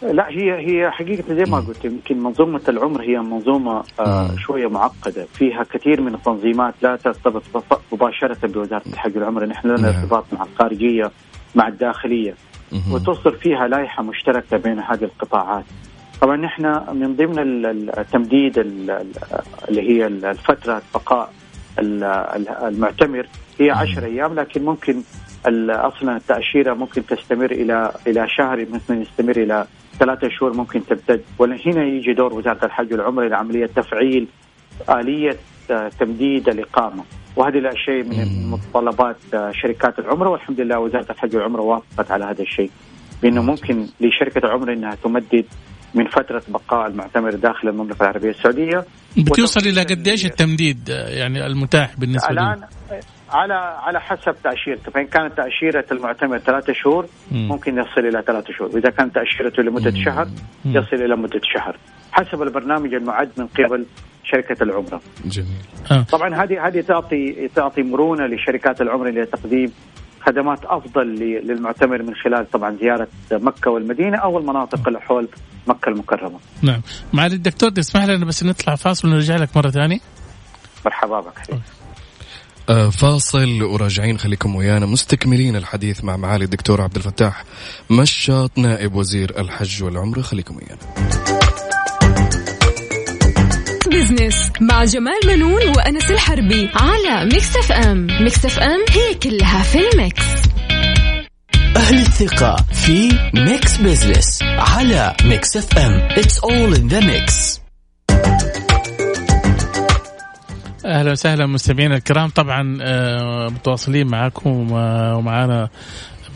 لا 0.02 0.28
هي 0.28 0.52
هي 0.52 0.90
حقيقة 0.90 1.34
زي 1.34 1.44
ما 1.50 1.60
قلت 1.60 1.84
يمكن 1.84 2.22
منظومة 2.22 2.60
العمر 2.68 3.02
هي 3.02 3.18
منظومة 3.18 3.82
آه 4.00 4.36
شوية 4.36 4.66
معقدة. 4.66 5.26
فيها 5.34 5.62
كثير 5.62 6.00
من 6.00 6.14
التنظيمات 6.14 6.74
لا 6.82 6.96
ترتبط 6.96 7.42
مباشرة 7.92 8.46
بوزارة 8.46 8.82
الحج 8.86 9.16
والعمره 9.16 9.46
نحن 9.46 9.68
لنا 9.68 9.80
نعم. 9.80 10.00
ارتباط 10.00 10.24
مع 10.32 10.44
الخارجية 10.44 11.10
مع 11.54 11.68
الداخلية. 11.68 12.34
وتصدر 12.90 13.30
فيها 13.30 13.68
لائحة 13.68 14.02
مشتركة 14.02 14.56
بين 14.56 14.78
هذه 14.78 15.04
القطاعات. 15.04 15.64
طبعا 16.20 16.36
نحن 16.36 16.62
من 16.92 17.16
ضمن 17.16 17.38
التمديد 17.98 18.58
اللي 18.58 19.82
هي 19.90 20.06
الفترة 20.06 20.82
بقاء 20.94 21.32
المعتمر 21.78 23.26
هي 23.60 23.70
10 23.70 24.04
أيام 24.06 24.34
لكن 24.34 24.64
ممكن 24.64 25.02
أصلا 25.70 26.16
التأشيرة 26.16 26.74
ممكن 26.74 27.06
تستمر 27.06 27.50
إلى 27.50 27.92
إلى 28.06 28.28
شهر 28.28 28.66
ممكن 28.72 29.02
يستمر 29.02 29.36
إلى 29.36 29.66
ثلاثة 29.98 30.28
شهور 30.28 30.56
ممكن 30.56 30.86
تمتد 30.86 31.22
وهنا 31.38 31.84
يجي 31.84 32.12
دور 32.12 32.34
وزارة 32.34 32.64
الحج 32.64 32.92
والعمرة 32.92 33.28
لعملية 33.28 33.66
تفعيل 33.66 34.26
آلية 34.90 35.36
تمديد 35.98 36.48
الإقامة. 36.48 37.04
وهذه 37.36 37.58
لا 37.58 37.74
شيء 37.74 38.04
من 38.04 38.50
متطلبات 38.50 39.16
شركات 39.50 39.98
العمرة 39.98 40.28
والحمد 40.28 40.60
لله 40.60 40.78
وزارة 40.78 41.12
الحج 41.12 41.36
والعمرة 41.36 41.62
وافقت 41.62 42.10
على 42.10 42.24
هذا 42.24 42.42
الشيء. 42.42 42.70
بأنه 43.22 43.42
ممكن 43.42 43.86
لشركة 44.00 44.46
العمره 44.46 44.72
إنها 44.72 44.94
تمدد 44.94 45.44
من 45.94 46.08
فترة 46.08 46.42
بقاء 46.48 46.86
المعتمر 46.86 47.34
داخل 47.34 47.68
المملكة 47.68 48.02
العربية 48.02 48.30
السعودية 48.30 48.84
بتوصل 49.16 49.60
إلى 49.60 49.82
قديش 49.82 50.26
التمديد 50.26 50.88
يعني 50.88 51.46
المتاح 51.46 51.98
بالنسبة 51.98 52.30
الآن 52.30 52.60
على 53.30 53.54
على 53.54 54.00
حسب 54.00 54.34
تأشيرته 54.44 54.90
فإن 54.90 55.06
كانت 55.06 55.36
تأشيرة 55.36 55.84
المعتمر 55.92 56.38
ثلاثة 56.38 56.72
شهور 56.72 57.06
مم. 57.32 57.48
ممكن 57.48 57.78
يصل 57.78 58.00
إلى 58.00 58.22
ثلاثة 58.26 58.52
شهور 58.52 58.70
واذا 58.74 58.90
كانت 58.90 59.14
تأشيرته 59.14 59.62
لمدة 59.62 59.90
مم. 59.90 60.04
شهر 60.04 60.28
يصل 60.64 60.96
إلى 60.96 61.16
مدة 61.16 61.40
شهر 61.54 61.76
حسب 62.12 62.42
البرنامج 62.42 62.94
المعد 62.94 63.30
من 63.36 63.46
قبل 63.46 63.86
شركة 64.24 64.62
العمرة. 64.62 65.00
جميل. 65.24 65.48
آه. 65.90 66.02
طبعا 66.02 66.34
هذه 66.34 66.66
هذه 66.66 66.80
تعطي 66.80 67.48
تعطي 67.54 67.82
مرونة 67.82 68.26
لشركات 68.26 68.80
العمره 68.80 69.10
لتقديم 69.10 69.72
خدمات 70.26 70.64
أفضل 70.64 71.06
للمعتمر 71.46 72.02
من 72.02 72.14
خلال 72.14 72.50
طبعا 72.50 72.76
زيارة 72.80 73.08
مكة 73.32 73.70
والمدينة 73.70 74.18
أو 74.18 74.38
المناطق 74.38 74.88
اللي 74.88 75.00
حول 75.00 75.28
مكة 75.66 75.88
المكرمة. 75.88 76.38
نعم، 76.62 76.80
معالي 77.12 77.34
الدكتور 77.34 77.70
تسمح 77.70 78.04
لنا 78.04 78.24
بس 78.24 78.44
نطلع 78.44 78.74
فاصل 78.74 79.08
ونرجع 79.08 79.36
لك 79.36 79.56
مرة 79.56 79.70
ثانية. 79.70 79.98
مرحبا 80.84 81.20
بك. 81.20 81.60
آه 82.68 82.90
فاصل 82.90 83.62
وراجعين 83.62 84.18
خليكم 84.18 84.56
ويانا 84.56 84.86
مستكملين 84.86 85.56
الحديث 85.56 86.04
مع 86.04 86.16
معالي 86.16 86.44
الدكتور 86.44 86.80
عبد 86.80 86.96
الفتاح 86.96 87.44
مشاط 87.90 88.58
نائب 88.58 88.94
وزير 88.94 89.40
الحج 89.40 89.82
والعمرة 89.82 90.20
خليكم 90.20 90.56
ويانا. 90.56 91.43
Business 93.94 94.52
مع 94.60 94.84
جمال 94.84 95.20
بنون 95.26 95.68
وأنس 95.76 96.10
الحربي 96.10 96.70
على 96.74 97.24
Mix 97.24 97.56
FM 97.56 98.06
Mix 98.06 98.44
FM 98.44 98.84
هي 98.90 99.14
كلها 99.14 99.62
في 99.62 99.78
ال 99.78 99.87
mix. 99.87 100.24
أهل 101.76 101.98
الثقة 101.98 102.56
في 102.72 103.18
Mix 103.34 103.76
Business 103.76 104.42
على 104.42 105.16
Mix 105.24 105.56
FM 105.56 106.08
it's 106.08 106.38
all 106.38 106.78
in 106.78 106.88
the 106.92 107.00
mix. 107.00 107.60
أهلا 110.84 111.12
وسهلا 111.12 111.46
مستمعينا 111.46 111.96
الكرام. 111.96 112.30
طبعا 112.30 112.78
آه، 112.82 113.48
متواصلين 113.48 114.06
معكم 114.06 114.72
ومعنا 114.72 115.68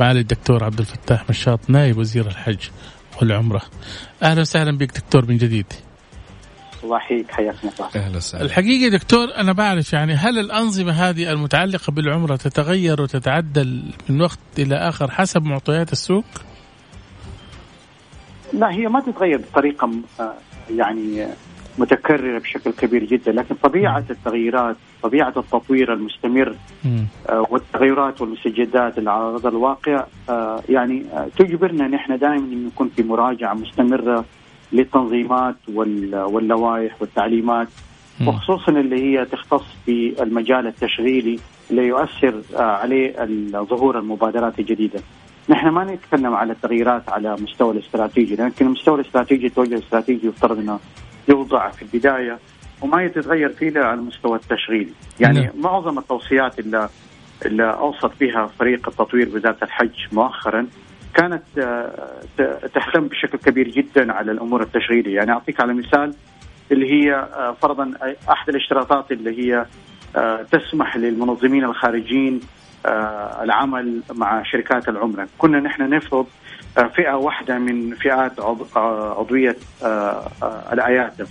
معالي 0.01 0.21
الدكتور 0.21 0.64
عبد 0.64 0.79
الفتاح 0.79 1.31
مشاط 1.31 1.61
نائب 1.68 1.99
وزير 1.99 2.27
الحج 2.27 2.61
والعمرة. 3.21 3.62
أهلا 4.23 4.40
وسهلا 4.40 4.79
بك 4.79 4.99
دكتور 4.99 5.27
من 5.27 5.37
جديد. 5.37 5.66
الله 6.85 6.97
يحييك 6.97 7.31
حياكم 7.31 7.69
الله. 7.69 7.91
أهلا 7.97 8.17
وسهلا. 8.17 8.45
الحقيقة 8.45 8.91
دكتور 8.97 9.29
أنا 9.37 9.53
بعرف 9.53 9.93
يعني 9.93 10.14
هل 10.14 10.38
الأنظمة 10.38 10.93
هذه 10.93 11.33
المتعلقة 11.33 11.91
بالعمرة 11.93 12.37
تتغير 12.37 13.03
وتتعدل 13.03 13.83
من 14.09 14.21
وقت 14.21 14.38
إلى 14.59 14.75
آخر 14.75 15.11
حسب 15.11 15.43
معطيات 15.43 15.93
السوق؟ 15.93 16.25
لا 18.53 18.71
هي 18.73 18.88
ما 18.88 19.01
تتغير 19.01 19.38
بطريقة 19.38 19.91
آه، 20.21 20.35
يعني 20.71 21.27
متكررة 21.79 22.38
بشكل 22.38 22.73
كبير 22.73 23.05
جدا 23.05 23.33
لكن 23.33 23.55
طبيعة 23.55 24.05
التغييرات 24.11 24.77
طبيعة 25.03 25.33
التطوير 25.37 25.93
المستمر 25.93 26.57
آه، 27.29 27.47
والتغيرات 27.51 28.21
والمستجدات 28.21 28.99
اللي 28.99 29.11
على 29.11 29.25
أرض 29.25 29.47
الواقع 29.47 30.05
آه، 30.29 30.62
يعني 30.69 31.05
تجبرنا 31.38 31.88
نحن 31.88 32.19
دائما 32.19 32.67
نكون 32.67 32.91
في 32.97 33.03
مراجعة 33.03 33.55
مستمرة 33.55 34.25
للتنظيمات 34.73 35.57
واللوائح 35.69 36.97
والتعليمات 37.01 37.69
وخصوصا 38.27 38.73
اللي 38.73 39.03
هي 39.03 39.25
تختص 39.25 39.65
بالمجال 39.87 40.67
التشغيلي 40.67 41.39
اللي 41.71 41.87
يؤثر 41.87 42.43
آه، 42.57 42.61
عليه 42.61 43.15
ظهور 43.53 43.99
المبادرات 43.99 44.59
الجديدة. 44.59 45.01
نحن 45.49 45.69
ما 45.69 45.85
نتكلم 45.85 46.35
على 46.35 46.53
التغييرات 46.53 47.09
على 47.09 47.37
مستوى 47.41 47.73
الاستراتيجي 47.73 48.35
لكن 48.35 48.67
المستوى 48.67 49.01
الاستراتيجي 49.01 49.47
التوجه 49.47 49.75
الاستراتيجي 49.75 50.27
يفترض 50.27 50.59
إنه 50.59 50.79
يوضع 51.29 51.71
في 51.71 51.83
البداية 51.83 52.39
وما 52.81 53.05
يتغير 53.05 53.49
فيه 53.49 53.81
على 53.81 54.01
المستوى 54.01 54.37
التشغيلي 54.37 54.93
يعني 55.21 55.41
نعم. 55.41 55.51
معظم 55.61 55.99
التوصيات 55.99 56.59
اللي 56.59 56.89
اللي 57.47 57.71
أوصت 57.71 58.11
فيها 58.19 58.47
فريق 58.47 58.89
التطوير 58.89 59.29
وزاره 59.35 59.57
الحج 59.63 60.07
مؤخرا 60.13 60.67
كانت 61.19 61.43
آه، 61.59 62.13
تهتم 62.75 63.09
بشكل 63.09 63.39
كبير 63.39 63.69
جدا 63.69 64.13
على 64.13 64.33
الأمور 64.33 64.63
التشغيلية. 64.63 65.17
يعني 65.17 65.33
أعطيك 65.33 65.61
على 65.61 65.75
مثال 65.75 66.15
اللي 66.73 66.93
هي 66.93 67.15
آه، 67.15 67.57
فرضا 67.63 67.93
أحد 68.31 68.49
الاشتراطات 68.49 69.13
اللي 69.13 69.39
هي 69.39 69.67
آه، 70.17 70.47
تسمح 70.53 70.97
للمنظمين 70.97 71.65
الخارجيين 71.65 72.41
العمل 73.43 74.03
مع 74.15 74.43
شركات 74.43 74.89
العملة. 74.89 75.29
كنا 75.39 75.61
نحن 75.61 75.91
نفرض 75.91 76.27
فئة 76.97 77.13
واحدة 77.13 77.59
من 77.59 77.95
فئات 77.95 78.33
عضوية 78.77 79.57
الاياتم 80.73 81.25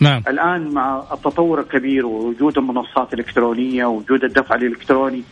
نعم. 0.00 0.22
الآن 0.28 0.74
مع 0.74 1.02
التطور 1.12 1.60
الكبير 1.60 2.06
ووجود 2.06 2.58
المنصات 2.58 3.14
الإلكترونية 3.14 3.84
ووجود 3.84 4.24
الدفع 4.24 4.54
الإلكتروني 4.54 5.22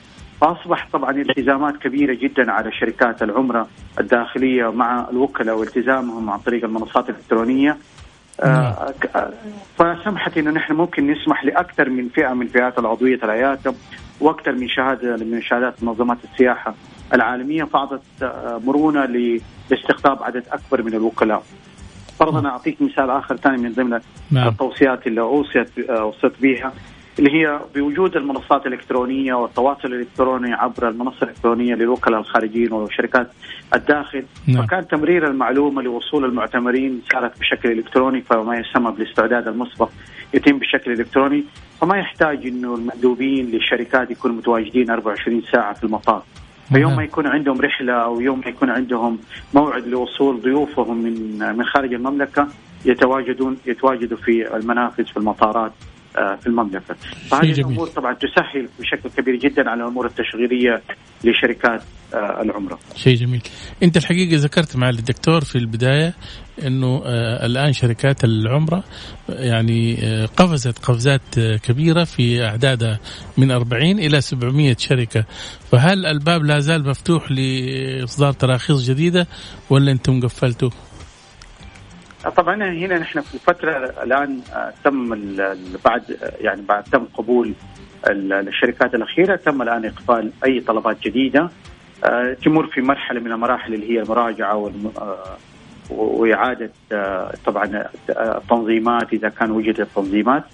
فاصبح 0.40 0.88
طبعا 0.92 1.10
التزامات 1.10 1.76
كبيرة 1.76 2.14
جدا 2.14 2.52
على 2.52 2.72
شركات 2.72 3.22
العمرة 3.22 3.68
الداخلية 4.00 4.72
مع 4.72 5.08
الوكلاء 5.10 5.56
والتزامهم 5.58 6.30
عن 6.30 6.38
طريق 6.38 6.64
المنصات 6.64 7.10
الإلكترونية 7.10 7.76
آه 8.40 8.94
فسمحت 9.78 10.38
إنه 10.38 10.50
نحن 10.50 10.72
ممكن 10.72 11.10
نسمح 11.10 11.44
لأكثر 11.44 11.88
من 11.90 12.08
فئة 12.08 12.32
من 12.32 12.46
فئات 12.46 12.78
العضوية 12.78 13.18
العيادة 13.22 13.74
وأكثر 14.20 14.52
من 14.52 14.68
شهادة 14.68 15.16
من 15.16 15.42
شهادات 15.42 15.82
منظمات 15.82 16.18
السياحة 16.32 16.74
العالمية 17.14 17.64
فاعطت 17.64 18.02
آه، 18.22 18.60
مرونة 18.64 19.04
لاستقطاب 19.70 20.22
عدد 20.22 20.44
أكبر 20.52 20.82
من 20.82 20.94
الوكلاء. 20.94 21.42
فرضا 22.18 22.48
أعطيك 22.48 22.82
مثال 22.82 23.10
آخر 23.10 23.36
ثاني 23.36 23.56
من 23.56 23.72
ضمن 23.72 24.00
نعم. 24.30 24.48
التوصيات 24.48 25.06
اللي 25.06 25.20
أوصيت 25.20 25.90
آه، 25.90 26.00
أوصيت 26.00 26.32
بها 26.42 26.72
اللي 27.18 27.30
هي 27.32 27.60
بوجود 27.74 28.16
المنصات 28.16 28.66
الإلكترونية 28.66 29.34
والتواصل 29.34 29.88
الإلكتروني 29.88 30.52
عبر 30.52 30.88
المنصة 30.88 31.22
الإلكترونية 31.22 31.74
للوكلاء 31.74 32.20
الخارجيين 32.20 32.72
وشركات 32.72 33.30
الداخل. 33.74 34.24
نعم. 34.46 34.66
فكان 34.66 34.88
تمرير 34.88 35.26
المعلومة 35.26 35.82
لوصول 35.82 36.24
المعتمرين 36.24 37.02
صارت 37.12 37.40
بشكل 37.40 37.72
إلكتروني 37.72 38.20
فما 38.20 38.58
يسمى 38.58 38.92
بالاستعداد 38.92 39.48
المسبق 39.48 39.90
يتم 40.34 40.58
بشكل 40.58 40.92
إلكتروني. 40.92 41.44
فما 41.80 41.98
يحتاج 41.98 42.46
إنه 42.46 42.74
المندوبين 42.74 43.50
للشركات 43.50 44.10
يكونوا 44.10 44.36
متواجدين 44.36 44.90
24 44.90 45.42
ساعة 45.52 45.74
في 45.74 45.84
المطار 45.84 46.22
فيوم 46.72 46.96
ما 46.96 47.02
يكون 47.02 47.26
عندهم 47.26 47.60
رحلة 47.60 47.92
أو 47.92 48.20
يوم 48.20 48.40
ما 48.40 48.48
يكون 48.48 48.70
عندهم 48.70 49.18
موعد 49.54 49.86
لوصول 49.86 50.40
ضيوفهم 50.40 51.02
من 51.02 51.38
من 51.56 51.64
خارج 51.64 51.94
المملكة 51.94 52.48
يتواجدون 52.84 53.56
يتواجدوا 53.66 54.18
في 54.18 54.56
المنافذ 54.56 55.04
في 55.04 55.16
المطارات. 55.16 55.72
في 56.14 56.46
المملكة. 56.46 56.94
فهذه 57.30 57.50
الأمور 57.52 57.86
طبعا 57.86 58.14
تسهل 58.14 58.68
بشكل 58.80 59.22
كبير 59.22 59.36
جدا 59.36 59.70
على 59.70 59.82
الأمور 59.82 60.06
التشغيلية 60.06 60.82
لشركات 61.24 61.82
آه، 62.14 62.42
العمرة. 62.42 62.78
شيء 62.96 63.16
جميل. 63.16 63.42
أنت 63.82 63.96
الحقيقة 63.96 64.36
ذكرت 64.36 64.76
مع 64.76 64.88
الدكتور 64.88 65.44
في 65.44 65.56
البداية 65.56 66.14
إنه 66.66 67.02
آه، 67.04 67.46
الآن 67.46 67.72
شركات 67.72 68.24
العمرة 68.24 68.84
يعني 69.28 69.96
قفزت 70.36 70.78
قفزات 70.78 71.40
كبيرة 71.62 72.04
في 72.04 72.44
أعدادها 72.44 72.98
من 73.38 73.50
40 73.50 73.98
إلى 73.98 74.20
700 74.20 74.76
شركة. 74.78 75.24
فهل 75.72 76.06
الباب 76.06 76.44
لا 76.44 76.60
زال 76.60 76.88
مفتوح 76.88 77.32
لإصدار 77.32 78.32
تراخيص 78.32 78.90
جديدة 78.90 79.26
ولا 79.70 79.92
أنتم 79.92 80.20
قفلتوا؟ 80.20 80.70
طبعا 82.28 82.54
هنا 82.54 82.98
نحن 82.98 83.20
في 83.20 83.34
الفترة 83.34 83.70
الآن 84.02 84.40
آه، 84.54 84.72
تم 84.84 85.14
بعد 85.84 86.18
يعني 86.40 86.62
بعد 86.62 86.84
تم 86.84 87.04
قبول 87.14 87.52
الشركات 88.06 88.94
الأخيرة 88.94 89.36
تم 89.36 89.62
الآن 89.62 89.84
إقبال 89.84 90.30
أي 90.44 90.60
طلبات 90.60 91.00
جديدة. 91.02 91.50
آه، 92.04 92.32
تمر 92.44 92.66
في 92.66 92.80
مرحلة 92.80 93.20
من 93.20 93.32
المراحل 93.32 93.74
اللي 93.74 93.90
هي 93.90 94.02
المراجعة 94.02 94.72
آه، 94.98 95.36
وإعادة 95.90 96.70
طبعا 97.46 97.88
التنظيمات 98.10 99.12
إذا 99.12 99.28
كان 99.28 99.50
وجدت 99.50 99.88
تنظيمات 99.96 100.44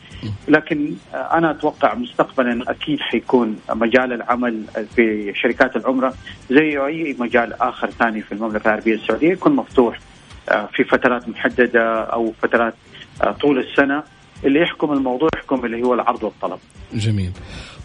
لكن 0.48 0.94
أنا 1.14 1.50
أتوقع 1.50 1.94
مستقبلا 1.94 2.70
أكيد 2.70 3.00
حيكون 3.00 3.60
مجال 3.70 4.12
العمل 4.12 4.64
في 4.96 5.32
شركات 5.34 5.76
العمرة 5.76 6.14
زي 6.50 6.78
أي 6.86 7.16
مجال 7.18 7.62
آخر 7.62 7.90
ثاني 7.90 8.20
في 8.22 8.32
المملكة 8.32 8.68
العربية 8.68 8.94
السعودية 8.94 9.32
يكون 9.32 9.56
مفتوح. 9.56 9.98
آه، 9.98 10.15
في 10.46 10.84
فترات 10.84 11.28
محددة 11.28 12.02
أو 12.02 12.32
فترات 12.42 12.74
آه، 13.22 13.32
طول 13.32 13.58
السنة 13.58 14.02
اللي 14.44 14.60
يحكم 14.60 14.92
الموضوع 14.92 15.28
يحكم 15.36 15.64
اللي 15.64 15.82
هو 15.82 15.94
العرض 15.94 16.22
والطلب. 16.22 16.58
جميل. 16.94 17.32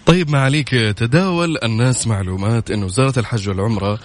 طيب 0.05 0.29
ما 0.29 0.39
عليك 0.39 0.69
تداول 0.69 1.57
الناس 1.63 2.07
معلومات 2.07 2.71
انه 2.71 2.85
وزارة 2.85 3.19
الحج 3.19 3.49
والعمرة 3.49 3.99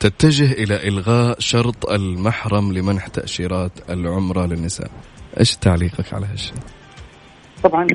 تتجه 0.00 0.52
إلى 0.52 0.88
إلغاء 0.88 1.36
شرط 1.40 1.90
المحرم 1.90 2.72
لمنح 2.72 3.06
تأشيرات 3.06 3.72
العمرة 3.90 4.46
للنساء. 4.46 4.90
إيش 5.40 5.56
تعليقك 5.56 6.14
على 6.14 6.26
هالشيء؟ 6.26 6.56
طبعا 7.62 7.86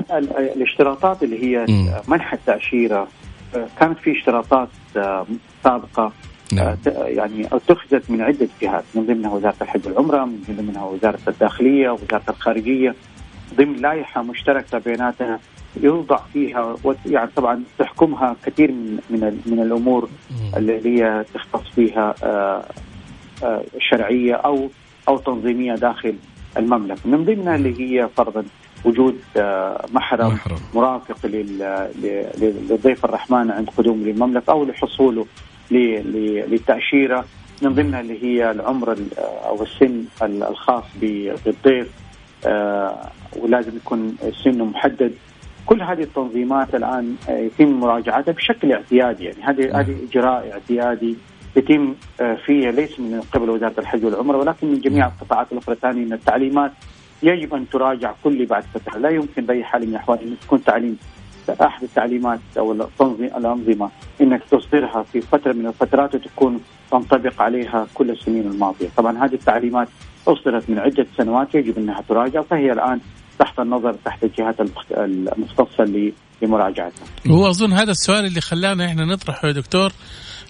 الاشتراطات 0.56 1.22
اللي 1.22 1.44
هي. 1.44 1.66
منح 2.08 2.32
التأشيرة 2.32 3.08
آه، 3.56 3.66
كانت 3.80 3.98
في 3.98 4.18
اشتراطات 4.18 4.68
سابقة 5.64 6.12
نعم. 6.54 6.76
آه، 6.86 7.04
يعني 7.04 7.46
اتخذت 7.46 8.10
من 8.10 8.20
عدة 8.20 8.48
جهات 8.62 8.84
من 8.94 9.06
ضمنها 9.06 9.30
وزارة 9.34 9.54
الحج 9.62 9.86
والعمرة 9.86 10.24
من 10.24 10.56
ضمنها 10.58 10.84
وزارة 10.84 11.18
الداخلية 11.28 11.90
وزارة 11.90 12.22
الخارجية 12.28 12.94
ضمن 13.56 13.76
لائحة 13.76 14.22
مشتركة 14.22 14.78
بيناتنا 14.78 15.38
يوضع 15.82 16.20
فيها 16.32 16.76
يعني 17.06 17.30
طبعا 17.36 17.62
تحكمها 17.78 18.36
كثير 18.44 18.72
من 18.72 19.00
من 19.10 19.40
من 19.46 19.60
الأمور 19.60 20.08
اللي 20.56 20.86
هي 20.86 21.24
تختص 21.34 21.68
فيها 21.74 22.14
آه، 22.22 22.64
آه، 23.42 23.62
شرعية 23.78 24.34
أو 24.34 24.70
أو 25.08 25.18
تنظيمية 25.18 25.74
داخل 25.74 26.14
المملكة 26.56 27.00
من 27.04 27.24
ضمنها 27.24 27.56
اللي 27.56 27.80
هي 27.80 28.08
فرضا 28.16 28.44
وجود 28.84 29.18
محرم, 29.92 30.28
محرم. 30.28 30.56
مرافق 30.74 31.26
للضيف 31.26 33.04
الرحمن 33.04 33.50
عند 33.50 33.70
قدومه 33.76 34.04
للمملكة 34.04 34.50
أو 34.50 34.64
لحصوله 34.64 35.26
للتأشيرة 35.70 37.24
من 37.62 37.74
ضمنها 37.74 38.00
اللي 38.00 38.24
هي 38.24 38.50
العمر 38.50 38.96
أو 39.18 39.62
السن 39.62 40.04
الخاص 40.22 40.84
بالضيف 41.00 41.90
آه، 42.46 43.10
ولازم 43.36 43.76
يكون 43.76 44.16
سنه 44.44 44.64
محدد. 44.64 45.14
كل 45.66 45.82
هذه 45.82 46.02
التنظيمات 46.02 46.74
الآن 46.74 47.16
يتم 47.28 47.80
مراجعتها 47.80 48.32
بشكل 48.32 48.72
اعتيادي. 48.72 49.24
يعني 49.24 49.42
هذه 49.42 49.66
نعم. 49.66 49.76
هذه 49.76 49.96
إجراء 50.10 50.52
اعتيادي 50.52 51.16
يتم 51.56 51.94
آه، 52.20 52.34
فيه 52.34 52.70
ليس 52.70 53.00
من 53.00 53.20
قبل 53.32 53.50
وزارة 53.50 53.80
الحج 53.80 54.04
والعمرة 54.04 54.36
ولكن 54.36 54.66
من 54.66 54.80
جميع 54.80 54.98
نعم. 54.98 55.12
القطاعات 55.20 55.52
الأخرى 55.52 55.74
الثانية 55.74 56.06
ان 56.06 56.12
التعليمات. 56.12 56.72
يجب 57.22 57.54
أن 57.54 57.68
تراجع 57.68 58.12
كل 58.24 58.46
بعد 58.46 58.62
فترة، 58.62 58.98
لا 58.98 59.08
يمكن 59.08 59.46
بأي 59.46 59.64
حال 59.64 59.82
من 59.82 59.88
الأحوال 59.88 60.20
أن 60.20 60.36
تكون 60.42 60.64
تعليم 60.64 60.98
أحد 61.50 61.82
التعليمات 61.82 62.40
أو 62.58 62.72
الانظمه 63.20 63.90
إنك 64.20 64.42
تصدرها 64.50 65.02
في 65.02 65.20
فترة 65.20 65.52
من 65.52 65.66
الفترات 65.66 66.14
وتكون 66.14 66.60
تنطبق 66.90 67.42
عليها 67.42 67.86
كل 67.94 68.10
السنين 68.10 68.46
الماضية، 68.46 68.88
طبعا 68.96 69.24
هذه 69.24 69.34
التعليمات 69.34 69.88
أصدرت 70.28 70.70
من 70.70 70.78
عدة 70.78 71.06
سنوات 71.16 71.54
يجب 71.54 71.78
أنها 71.78 72.00
تراجع 72.08 72.42
فهي 72.42 72.72
الآن 72.72 73.00
تحت 73.38 73.58
النظر 73.58 73.92
تحت 73.92 74.24
الجهات 74.24 74.56
المختصة 74.98 76.12
لمراجعتها. 76.42 77.04
هو 77.26 77.48
أظن 77.48 77.72
هذا 77.72 77.90
السؤال 77.90 78.24
اللي 78.24 78.40
خلانا 78.40 78.86
إحنا 78.86 79.04
نطرحه 79.04 79.48
يا 79.48 79.52
دكتور 79.52 79.92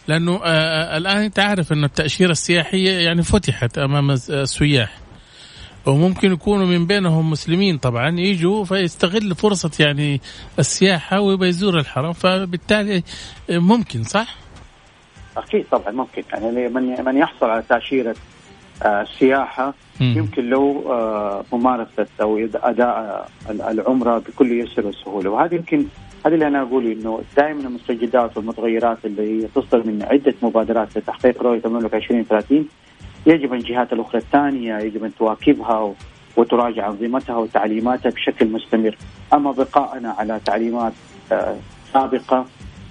لأنه 0.09 0.33
آه، 0.33 0.47
آه، 0.47 0.97
الآن 0.97 1.17
انت 1.17 1.39
عارف 1.39 1.73
انه 1.73 1.87
التأشيرة 1.87 2.31
السياحية 2.31 2.91
يعني 2.91 3.23
فتحت 3.23 3.79
أمام 3.79 4.11
السياح 4.11 5.04
وممكن 5.87 6.33
يكونوا 6.33 6.67
من 6.67 6.87
بينهم 6.87 7.31
مسلمين 7.31 7.79
طبعا 7.79 8.21
يجوا 8.21 8.65
فيستغل 8.65 9.35
فرصة 9.35 9.85
يعني 9.85 10.21
السياحة 10.59 11.21
ويبقى 11.21 11.49
يزور 11.49 11.79
الحرم. 11.79 12.13
فبالتالي 12.13 13.03
ممكن 13.51 14.03
صح؟ 14.03 14.37
أكيد 15.37 15.65
طبعا 15.71 15.91
ممكن. 15.91 16.23
يعني 16.33 16.69
من 16.69 17.05
من 17.05 17.17
يحصل 17.17 17.47
على 17.47 17.63
تأشيرة 17.69 18.17
آه، 18.83 19.03
السياحة 19.03 19.75
يمكن 20.01 20.51
له 20.51 20.85
آه، 20.87 21.45
ممارسة 21.53 22.07
أو 22.21 22.49
أداء 22.55 23.29
العمرة 23.51 24.19
بكل 24.19 24.61
يسر 24.61 24.87
وسهولة. 24.87 25.31
وهذا 25.31 25.55
يمكن 25.55 25.87
هذا 26.27 26.35
اللي 26.35 26.47
أنا 26.47 26.63
أقول 26.63 26.87
إنه 26.87 27.23
دائما 27.37 27.61
المستجدات 27.61 28.37
والمتغيرات 28.37 28.99
اللي 29.05 29.23
هي 29.43 29.49
تصدر 29.55 29.87
من 29.87 30.03
عدة 30.03 30.35
مبادرات 30.43 30.97
لتحقيق 30.99 31.43
رؤية 31.43 31.61
المملكة 31.65 31.97
2030 31.97 32.69
يجب 33.27 33.53
الجهات 33.53 33.93
الأخرى 33.93 34.19
الثانية 34.21 34.79
يجب 34.79 35.05
أن 35.05 35.15
تواكبها 35.15 35.95
وتراجع 36.37 36.89
أنظمتها 36.89 37.37
وتعليماتها 37.37 38.11
بشكل 38.11 38.49
مستمر، 38.49 38.97
أما 39.33 39.53
بقائنا 39.53 40.11
على 40.11 40.41
تعليمات 40.45 40.93
آه، 41.33 41.57
سابقة 41.93 42.47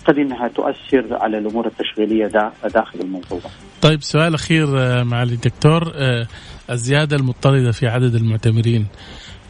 قد 0.06 0.18
إنها 0.18 0.48
تؤثر 0.48 1.06
على 1.12 1.38
الأمور 1.38 1.68
التشغيلية 1.68 2.28
داخل 2.74 3.00
المنظومة. 3.00 3.50
طيب 3.82 4.02
سؤال 4.02 4.34
أخير 4.34 4.68
آه، 4.80 5.04
معالي 5.04 5.34
الدكتور 5.34 5.92
آه، 5.96 6.28
الزيادة 6.70 7.16
المضطرده 7.16 7.72
في 7.72 7.88
عدد 7.88 8.16
المعتمرين 8.16 8.88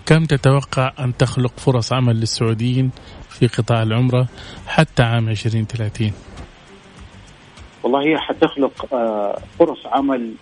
كم 0.05 0.25
تتوقع 0.25 0.91
أن 0.99 1.17
تخلق 1.17 1.59
فرص 1.59 1.93
عمل 1.93 2.15
للسعوديين 2.15 2.91
في 3.29 3.47
قطاع 3.47 3.83
العمرة 3.83 4.27
حتى 4.67 5.03
عام 5.03 5.29
2030 5.29 6.11
والله 7.83 7.99
هي 8.01 8.17
حتخلق 8.17 8.85
فرص 9.59 9.85
عمل 9.85 10.33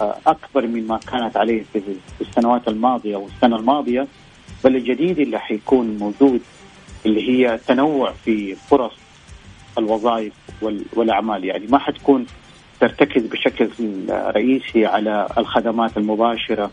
أكبر 0.00 0.66
مما 0.66 0.98
كانت 0.98 1.36
عليه 1.36 1.62
في 1.72 1.82
السنوات 2.20 2.68
الماضية 2.68 3.16
والسنة 3.16 3.56
الماضية 3.56 4.06
بل 4.64 4.76
الجديد 4.76 5.18
اللي 5.18 5.38
حيكون 5.38 5.98
موجود 5.98 6.40
اللي 7.06 7.28
هي 7.28 7.58
تنوع 7.66 8.12
في 8.12 8.54
فرص 8.54 8.92
الوظائف 9.78 10.32
والأعمال. 10.96 11.44
يعني 11.44 11.66
ما 11.66 11.78
حتكون 11.78 12.26
ترتكز 12.80 13.26
بشكل 13.26 13.68
رئيسي 14.10 14.86
على 14.86 15.28
الخدمات 15.38 15.96
المباشرة 15.96 16.70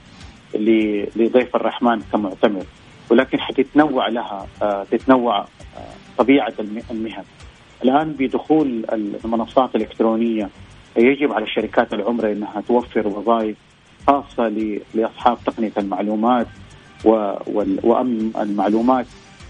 لضيف 1.16 1.56
الرحمن 1.56 2.02
كمعتمر. 2.12 2.66
ولكن 3.10 3.40
حتتنوع 3.40 4.08
لها 4.08 4.48
آه، 4.62 4.86
تتنوع 4.92 5.46
طبيعة 6.18 6.54
المهن. 6.92 7.24
الآن 7.84 8.12
بدخول 8.12 8.86
المنصات 9.26 9.76
الإلكترونية 9.76 10.50
يجب 10.98 11.32
على 11.32 11.48
شركات 11.48 11.94
العمره 11.94 12.32
إنها 12.32 12.62
توفر 12.68 13.08
وظائف 13.08 13.58
خاصة 14.08 14.80
لأصحاب 14.94 15.38
تقنية 15.46 15.72
المعلومات 15.78 16.48
وأمن 17.84 18.32
المعلومات 18.40 19.06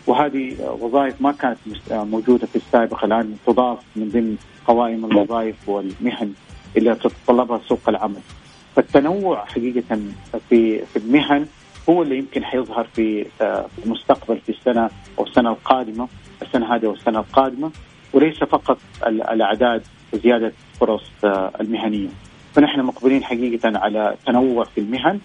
وهذه 0.07 0.55
وظائف 0.79 1.21
ما 1.21 1.31
كانت 1.31 1.57
موجودة 1.91 2.47
في 2.47 2.55
السابق 2.55 3.03
الآن 3.03 3.35
تضاف 3.47 3.79
من 3.95 4.09
ضمن 4.09 4.37
قوائم 4.67 5.05
الوظائف 5.05 5.69
والمهن 5.69 6.33
اللي 6.77 6.95
تتطلبها 6.95 7.61
سوق 7.69 7.89
العمل. 7.89 8.21
فالتنوع 8.75 9.45
حقيقة 9.45 9.99
في 10.49 10.85
في 10.85 10.95
المهن 10.95 11.45
هو 11.89 12.01
اللي 12.01 12.17
يمكن 12.17 12.43
حيظهر 12.43 12.87
في 12.95 13.25
المستقبل 13.85 14.39
في 14.45 14.49
السنة 14.49 14.89
أو 15.19 15.23
السنة 15.23 15.49
القادمة 15.49 16.07
السنة 16.41 16.75
هذه 16.75 16.87
والسنة 16.87 17.19
القادمة 17.19 17.71
وليس 18.13 18.37
فقط 18.43 18.77
الأعداد 19.07 19.83
وزياده 20.13 20.53
فرص 20.79 21.03
آه، 21.23 21.51
المهنية 21.61 22.09
فنحن 22.53 22.79
مقبلين 22.79 23.23
حقيقة 23.23 23.71
على 23.79 24.15
تنوع 24.25 24.63
في 24.63 24.81
المهن 24.81 25.19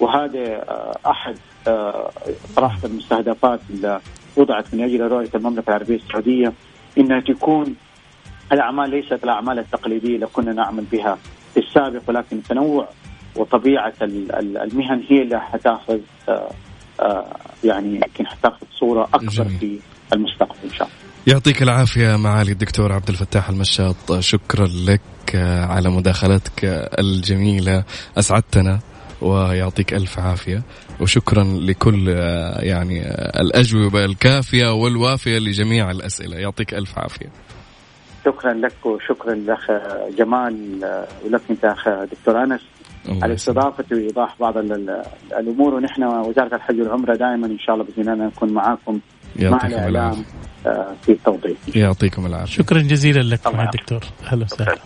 وهذا 0.00 0.44
آه، 0.44 0.98
أحد 1.06 1.36
آه، 1.68 2.10
صراحة 2.56 2.78
المستهدفات 2.84 3.60
اللي 3.70 4.00
وضعت 4.36 4.74
من 4.74 4.84
أجل 4.84 5.00
رؤية 5.00 5.30
المملكة 5.34 5.68
العربية 5.68 5.96
السعودية 5.96 6.52
إنها 6.98 7.20
تكون 7.20 7.76
الأعمال 8.52 8.90
ليست 8.90 9.24
الأعمال 9.24 9.58
التقليدية 9.58 10.14
اللي 10.14 10.26
كنا 10.26 10.52
نعمل 10.52 10.84
بها 10.92 11.18
في 11.54 11.60
السابق 11.60 12.02
ولكن 12.08 12.36
التنوع 12.36 12.88
وطبيعة 13.36 13.94
المهن 14.02 15.04
هي 15.08 15.22
اللي 15.22 15.40
حتاخذ 15.40 15.98
يعني 17.64 17.94
يمكن 17.94 18.26
حتاخذ 18.26 18.66
صورة 18.78 19.08
أكبر 19.14 19.28
جميل. 19.28 19.58
في 19.58 19.78
المستقبل 20.12 20.56
إن 20.64 20.70
شاء 20.70 20.88
الله. 20.88 21.01
يعطيك 21.26 21.62
العافية 21.62 22.16
معالي 22.16 22.52
الدكتور 22.52 22.92
عبد 22.92 23.08
الفتاح 23.08 23.48
المشاط. 23.48 24.12
شكرا 24.20 24.66
لك 24.66 25.00
على 25.68 25.90
مداخلتك 25.90 26.64
الجميلة 26.98 27.84
أسعدتنا 28.18 28.80
ويعطيك 29.20 29.94
ألف 29.94 30.18
عافية. 30.18 30.62
وشكرا 31.00 31.44
لكل 31.44 32.08
يعني 32.58 33.02
الأجوبة 33.40 34.04
الكافية 34.04 34.72
والوافية 34.72 35.38
لجميع 35.38 35.90
الأسئلة. 35.90 36.36
يعطيك 36.36 36.74
ألف 36.74 36.98
عافية. 36.98 37.28
شكرا 38.24 38.52
لك 38.52 38.86
وشكرا 38.86 39.34
لأخ 39.34 39.70
جمال 40.18 40.78
ولك 41.24 41.42
أنت 41.50 41.64
أخ 41.64 41.88
دكتور 41.88 42.42
أنس. 42.42 42.60
على 43.22 43.34
استضافتي 43.34 43.94
وإيضاح 43.94 44.36
بعض 44.40 44.54
الأمور 45.38 45.74
ونحن 45.74 46.04
وزارة 46.04 46.56
الحج 46.56 46.80
والعمرة 46.80 47.16
دائما 47.16 47.46
إن 47.46 47.58
شاء 47.58 47.74
الله 47.74 47.86
بإذن 47.86 48.12
الله 48.12 48.26
نكون 48.26 48.52
معاكم. 48.52 49.00
مع 49.36 49.66
الإعلام 49.66 50.24
في 51.02 51.12
التوضيح. 51.12 51.56
يعطيكم 51.74 52.26
العافية. 52.26 52.52
شكرا 52.52 52.82
جزيلا 52.82 53.20
لك 53.20 53.46
مع 53.46 53.64
الدكتور 53.64 54.00
أهلا 54.26 54.44
وسهلا. 54.44 54.78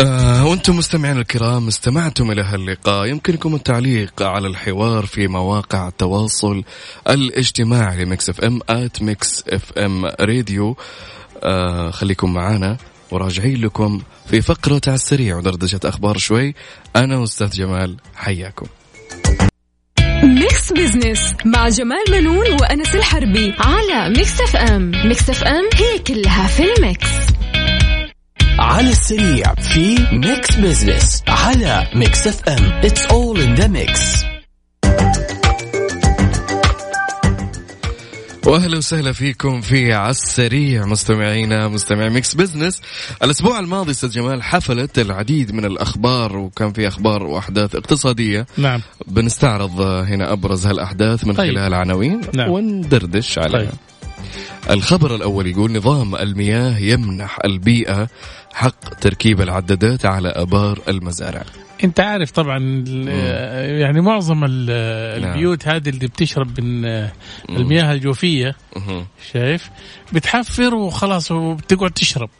آه 0.00 0.46
وأنتم 0.46 0.76
مستمعين 0.76 1.18
الكرام 1.18 1.68
استمعتم 1.68 2.30
إلى 2.30 2.42
هاللقاء. 2.42 3.06
يمكنكم 3.06 3.54
التعليق 3.54 4.22
على 4.22 4.48
الحوار 4.48 5.06
في 5.06 5.28
مواقع 5.28 5.88
التواصل 5.88 6.64
الاجتماعي 7.08 8.04
ل 8.04 8.10
Mix 8.10 8.28
FM 8.28 8.60
at 8.68 9.02
Mix 9.02 9.44
FM 9.48 10.06
Radio. 10.06 10.76
آه 11.42 11.90
خليكم 11.90 12.34
معنا 12.34 12.76
وراجعين 13.10 13.60
لكم 13.60 14.00
في 14.26 14.42
فقرة 14.42 14.80
على 14.86 14.94
السريع 14.94 15.36
ودردشة 15.36 15.80
أخبار 15.84 16.18
شوي. 16.18 16.54
أنا 16.96 17.24
أستاذ 17.24 17.50
جمال 17.50 17.96
حياكم. 18.14 18.66
Mix 20.38 20.72
Business 20.72 21.34
مع 21.44 21.68
جمال 21.68 22.04
منون 22.10 22.52
وأنس 22.60 22.94
الحربي 22.94 23.54
على 23.58 24.08
Mix 24.16 24.40
FM. 24.40 24.90
Mix 25.04 25.30
FM 25.30 25.64
هي 25.74 25.98
كلها 25.98 26.46
في 26.46 26.62
ال 26.72 26.79
mix. 26.79 27.08
على 28.58 28.90
السريع 28.90 29.54
في 29.54 29.98
Mix 30.12 30.54
Business 30.56 31.22
على 31.28 31.86
Mix 31.94 32.26
FM. 32.26 32.72
It's 32.84 33.06
all 33.06 33.40
in 33.40 33.54
the 33.54 33.66
mix 33.66 34.24
واهلا 38.46 38.76
وسهلا 38.76 39.12
فيكم 39.12 39.60
في 39.60 39.92
عالسريع 39.92 40.86
مستمعينا 40.86 41.68
مستمعي 41.68 42.10
Mix 42.10 42.34
Business 42.34 42.80
الأسبوع 43.22 43.58
الماضي 43.60 43.90
أستاذ 43.90 44.10
جمال 44.10 44.42
حفلت 44.42 44.98
العديد 44.98 45.52
من 45.52 45.64
الأخبار 45.64 46.36
وكان 46.36 46.72
في 46.72 46.88
أخبار 46.88 47.22
وأحداث 47.22 47.74
اقتصادية 47.74 48.46
نعم 48.56 48.80
بنستعرض 49.06 49.80
هنا 49.80 50.32
أبرز 50.32 50.66
هالأحداث 50.66 51.24
من 51.24 51.34
طيب. 51.34 51.54
خلال 51.54 51.74
عناوين 51.74 52.20
نعم. 52.34 52.50
وندردش 52.50 53.38
عليها 53.38 53.58
طيب. 53.58 53.70
الخبر 54.70 55.14
الأول 55.14 55.46
يقول 55.46 55.72
نظام 55.76 56.14
المياه 56.16 56.78
يمنح 56.78 57.38
البيئة 57.44 58.08
حق 58.52 58.94
تركيب 58.94 59.40
العدادات 59.40 60.06
على 60.06 60.28
آبار 60.28 60.78
المزارع 60.88 61.44
انت 61.84 62.00
عارف 62.00 62.30
طبعا 62.30 62.84
يعني 63.78 64.00
معظم 64.00 64.38
نعم. 64.38 64.48
البيوت 64.50 65.68
هذه 65.68 65.88
اللي 65.88 66.06
بتشرب 66.06 66.60
من 66.60 66.84
المياه 67.50 67.92
الجوفية 67.92 68.56
شايف؟ 69.32 69.70
بتحفر 70.12 70.74
وخلاص 70.74 71.30
وبتقعد 71.30 71.90
تشرب. 71.90 72.30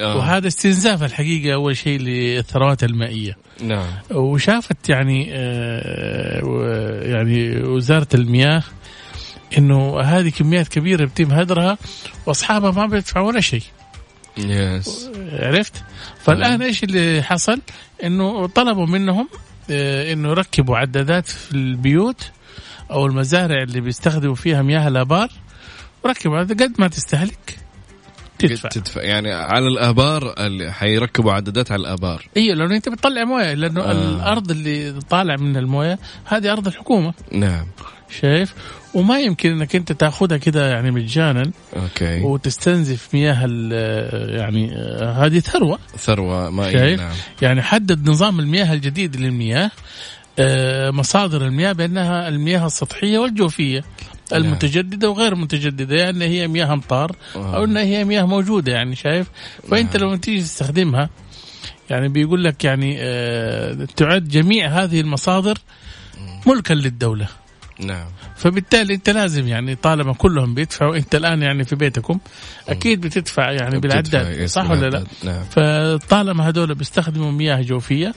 آه. 0.00 0.16
وهذا 0.16 0.48
استنزاف 0.48 1.02
الحقيقة 1.02 1.54
أول 1.54 1.76
شيء 1.76 2.00
للثروات 2.00 2.84
المائية. 2.84 3.36
نعم. 3.62 3.86
وشافت 4.10 4.88
يعني 4.88 5.28
آه 5.32 7.00
يعني 7.02 7.62
وزارة 7.62 8.08
المياه 8.14 8.62
إنه 9.58 10.00
هذه 10.00 10.28
كميات 10.28 10.68
كبيرة 10.68 11.04
بيتم 11.04 11.32
هدرها 11.32 11.78
وأصحابها 12.26 12.70
ما 12.70 12.86
بيدفعوا 12.86 13.28
ولا 13.28 13.40
شيء. 13.40 13.62
يس 14.38 15.10
عرفت؟ 15.32 15.82
فالآن 16.18 16.62
إيش 16.62 16.84
اللي 16.84 17.22
حصل؟ 17.22 17.60
إنه 18.04 18.46
طلبوا 18.46 18.86
منهم 18.86 19.28
آه، 19.70 20.12
إنه 20.12 20.28
يركبوا 20.28 20.76
عدادات 20.76 21.26
في 21.26 21.52
البيوت 21.52 22.30
أو 22.90 23.06
المزارع 23.06 23.62
اللي 23.62 23.80
بيستخدموا 23.80 24.34
فيها 24.34 24.62
مياه 24.62 24.88
الآبار 24.88 25.28
وركبوا 26.04 26.38
قد 26.38 26.72
ما 26.78 26.88
تستهلك 26.88 27.58
تدفع. 28.38 28.68
تدفع. 28.68 29.02
يعني 29.02 29.32
على 29.32 29.68
الآبار 29.68 30.34
اللي 30.38 30.72
حيركبوا 30.72 31.32
عدادات 31.32 31.72
على 31.72 31.80
الآبار. 31.80 32.28
أيوه 32.36 32.56
لأنه 32.56 32.76
أنت 32.76 32.88
بتطلع 32.88 33.24
موية 33.24 33.54
لأنه 33.54 33.80
آه. 33.80 33.92
الأرض 33.92 34.50
اللي 34.50 35.00
طالع 35.10 35.36
من 35.36 35.56
الموية 35.56 35.98
هذه 36.24 36.52
أرض 36.52 36.66
الحكومة. 36.66 37.14
نعم. 37.32 37.66
شايف؟ 38.10 38.54
وما 38.94 39.20
يمكن 39.20 39.50
إنك 39.50 39.76
أنت 39.76 39.92
تأخذها 39.92 40.36
كده 40.36 40.70
يعني 40.70 40.90
مجانا. 40.90 41.50
أوكي. 41.76 42.20
وتستنزف 42.20 43.14
مياه 43.14 43.46
يعني 44.36 44.74
هذه 45.02 45.38
ثروة. 45.38 45.78
ثروة 45.96 46.50
مائية 46.50 46.96
نعم. 46.96 47.12
يعني 47.42 47.62
حدد 47.62 48.10
نظام 48.10 48.40
المياه 48.40 48.72
الجديد 48.72 49.16
للمياه. 49.16 49.70
آه، 50.38 50.90
مصادر 50.90 51.46
المياه 51.46 51.72
بأنها 51.72 52.28
المياه 52.28 52.66
السطحية 52.66 53.18
والجوفية. 53.18 53.84
نعم. 54.32 54.42
المتجددة 54.42 55.10
وغير 55.10 55.32
المتجدده 55.32 55.96
يعني 55.96 56.24
هي 56.24 56.48
مياه 56.48 56.72
أمطار 56.72 57.16
أو 57.36 57.64
انها 57.64 57.82
هي 57.82 58.04
مياه 58.04 58.22
موجودة 58.22 58.72
يعني 58.72 58.96
شايف؟ 58.96 59.26
فأنت 59.70 59.96
نعم. 59.96 60.10
لو 60.10 60.16
تيجي 60.16 60.42
تستخدمها 60.42 61.10
يعني 61.90 62.08
بيقول 62.08 62.44
لك 62.44 62.64
يعني 62.64 62.96
آه، 62.98 63.86
تعد 63.96 64.28
جميع 64.28 64.68
هذه 64.68 65.00
المصادر 65.00 65.58
ملكا 66.46 66.74
للدولة. 66.74 67.28
نعم 67.78 68.06
فبالتالي 68.36 68.94
انت 68.94 69.10
لازم 69.10 69.48
يعني 69.48 69.74
طالما 69.74 70.14
كلهم 70.14 70.54
بيدفعوا 70.54 70.96
انت 70.96 71.14
الآن 71.14 71.42
يعني 71.42 71.64
في 71.64 71.76
بيتكم 71.76 72.18
أكيد 72.68 73.00
بتدفع 73.00 73.52
يعني 73.52 73.78
بالعداد 73.78 74.46
صح 74.46 74.70
ولا 74.70 74.90
لا؟ 74.90 75.04
نعم. 75.24 75.44
فطالما 75.44 76.48
هذول 76.48 76.74
بيستخدموا 76.74 77.32
مياه 77.32 77.62
جوفية 77.62 78.14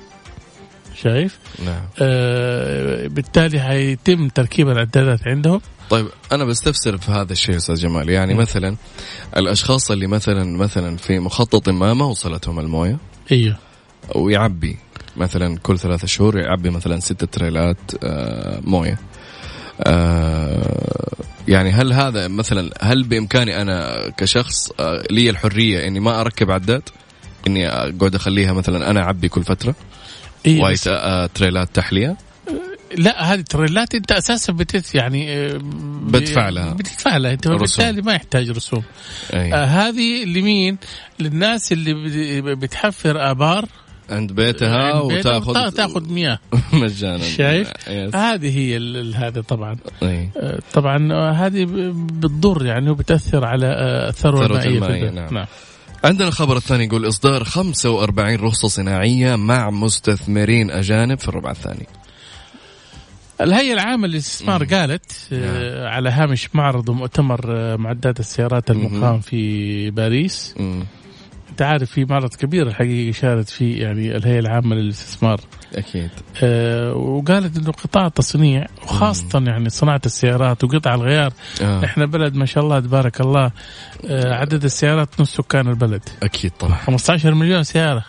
شايف؟ 1.04 1.40
نعم 1.66 1.84
آه 2.02 3.08
بالتالي 3.08 3.60
حيتم 3.60 4.28
تركيب 4.28 4.70
العدادات 4.70 5.28
عندهم 5.28 5.62
طيب 5.90 6.08
أنا 6.32 6.46
بستفسر 6.46 6.98
في 6.98 7.12
هذا 7.12 7.34
الشيء 7.34 7.56
أستاذ 7.56 7.76
جمال 7.76 8.10
يعني 8.10 8.34
م. 8.34 8.38
مثلا 8.38 8.76
الأشخاص 9.38 9.92
اللي 9.92 10.08
مثلا 10.08 10.58
مثلا 10.58 10.98
في 10.98 11.20
مخطط 11.20 11.70
ما 11.70 11.94
ما 11.94 12.06
وصلتهم 12.06 12.60
الموية 12.60 12.98
إيوه 13.32 13.58
ويعبي 14.16 14.78
مثلا 15.18 15.58
كل 15.58 15.80
ثلاثة 15.80 16.08
شهور 16.08 16.38
يعبي 16.38 16.70
مثلا 16.70 17.00
ستة 17.00 17.28
تريلات 17.28 17.78
آه 18.04 18.60
موية 18.64 19.00
يعني 21.48 21.72
هل 21.72 21.94
هذا 21.94 22.28
مثلا 22.28 22.70
هل 22.82 23.04
بإمكاني 23.04 23.62
أنا 23.62 24.10
كشخص 24.18 24.72
آه 24.80 25.04
لي 25.12 25.30
الحرية 25.30 25.88
إني 25.88 26.00
ما 26.00 26.22
أركب 26.22 26.52
عداد؟ 26.52 26.90
إني 27.48 27.68
اقعد 27.68 28.16
أخليها 28.16 28.54
مثلا 28.54 28.90
أنا 28.90 29.02
أعبي 29.02 29.30
كل 29.30 29.44
فترة؟ 29.44 29.76
إيه 30.46 30.62
وايت 30.62 30.88
آه 30.88 31.26
تريلات 31.26 31.76
تحلية؟ 31.76 32.18
لا 32.98 33.34
هذه 33.34 33.40
التريلات 33.40 33.96
أنت 33.96 34.12
أساسا 34.12 34.54
بتت 34.54 34.96
يعني 34.96 35.34
آه، 35.34 35.60
بدفع 36.02 36.50
لها 36.50 36.74
بتدفع 36.74 37.18
لها 37.18 37.34
انت 37.34 37.48
بالتالي 37.48 38.02
ما 38.02 38.14
يحتاج 38.14 38.50
رسوم. 38.50 38.84
أيه. 39.34 39.54
آه 39.56 39.66
هذه 39.66 40.26
لمين؟ 40.26 40.78
للناس 41.20 41.72
اللي 41.72 42.56
بتحفر 42.56 43.32
آبار. 43.32 43.66
عند 44.10 44.32
بيتها 44.32 45.02
وتاخذ 45.02 45.72
تاخذ 45.72 46.14
مياه 46.14 46.40
مجانا 46.74 47.24
شايف؟ 47.24 47.72
هذه 48.16 48.58
هي 48.58 48.78
هذا 49.16 49.42
طبعا 49.42 49.78
أي. 50.04 50.30
آه، 50.38 50.60
طبعا 50.74 51.14
آه، 51.14 51.32
هذه 51.32 51.66
بتضر 51.94 52.66
يعني 52.66 52.90
وبتأثر 52.90 53.46
على 53.46 53.68
الثروه 54.10 54.46
المائية 54.46 55.10
نعم. 55.10 55.34
نعم. 55.34 55.46
عندنا 56.04 56.28
الخبر 56.28 56.58
الثاني 56.58 56.84
يقول 56.84 57.08
إصدار 57.08 57.44
45 57.44 58.36
رخصة 58.36 58.68
صناعية 58.68 59.36
مع 59.36 59.70
مستثمرين 59.70 60.72
أجانب 60.72 61.20
في 61.20 61.28
الربع 61.28 61.52
الثاني 61.52 61.88
الهيئة 63.42 63.74
العامة 63.74 64.08
للاستثمار 64.08 64.64
قالت 64.64 65.12
آه 65.34 65.80
نعم. 65.80 65.88
على 65.88 66.10
هامش 66.10 66.56
معرض 66.56 66.90
ومؤتمر 66.90 67.42
آه، 67.48 67.76
معدات 67.76 68.20
السيارات 68.20 68.72
المقام 68.72 69.20
في 69.20 69.92
باريس 69.92 70.56
مم. 70.60 70.86
انت 71.58 71.62
عارف 71.66 71.92
في 71.92 72.06
معرض 72.06 72.36
كبير 72.36 72.68
الحقيقة 72.68 73.12
شارت 73.12 73.50
فيه 73.50 73.82
يعني 73.82 74.16
الهيئة 74.18 74.40
العامة 74.40 74.76
للاستثمار. 74.76 75.42
أكيد. 75.76 76.10
آه 76.44 76.94
وقالت 76.94 77.58
إنه 77.58 77.72
قطاع 77.72 78.06
التصنيع 78.06 78.66
وخاصة 78.84 79.40
مم. 79.40 79.48
يعني 79.48 79.70
صناعة 79.70 80.02
السيارات 80.06 80.64
وقطع 80.64 80.96
الغيار 80.96 81.34
آه. 81.62 81.86
إحنا 81.86 82.06
بلد 82.06 82.36
ما 82.36 82.46
شاء 82.46 82.64
الله 82.64 82.80
تبارك 82.80 83.22
الله 83.22 83.52
آه 84.10 84.34
عدد 84.34 84.64
السيارات 84.64 85.22
نص 85.22 85.36
سكان 85.36 85.68
البلد. 85.68 86.02
أكيد 86.24 86.52
طبعا. 86.60 86.76
15 86.76 87.34
مليون 87.34 87.64
سيارة 87.64 88.06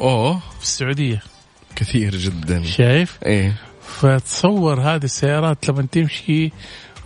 أوه. 0.00 0.38
في 0.38 0.62
السعودية. 0.62 1.22
كثير 1.76 2.16
جدا. 2.16 2.64
شايف؟ 2.64 3.18
إيه. 3.26 3.52
فتصور 3.82 4.80
هذه 4.80 5.04
السيارات 5.04 5.68
لما 5.68 5.86
تمشي 5.92 6.52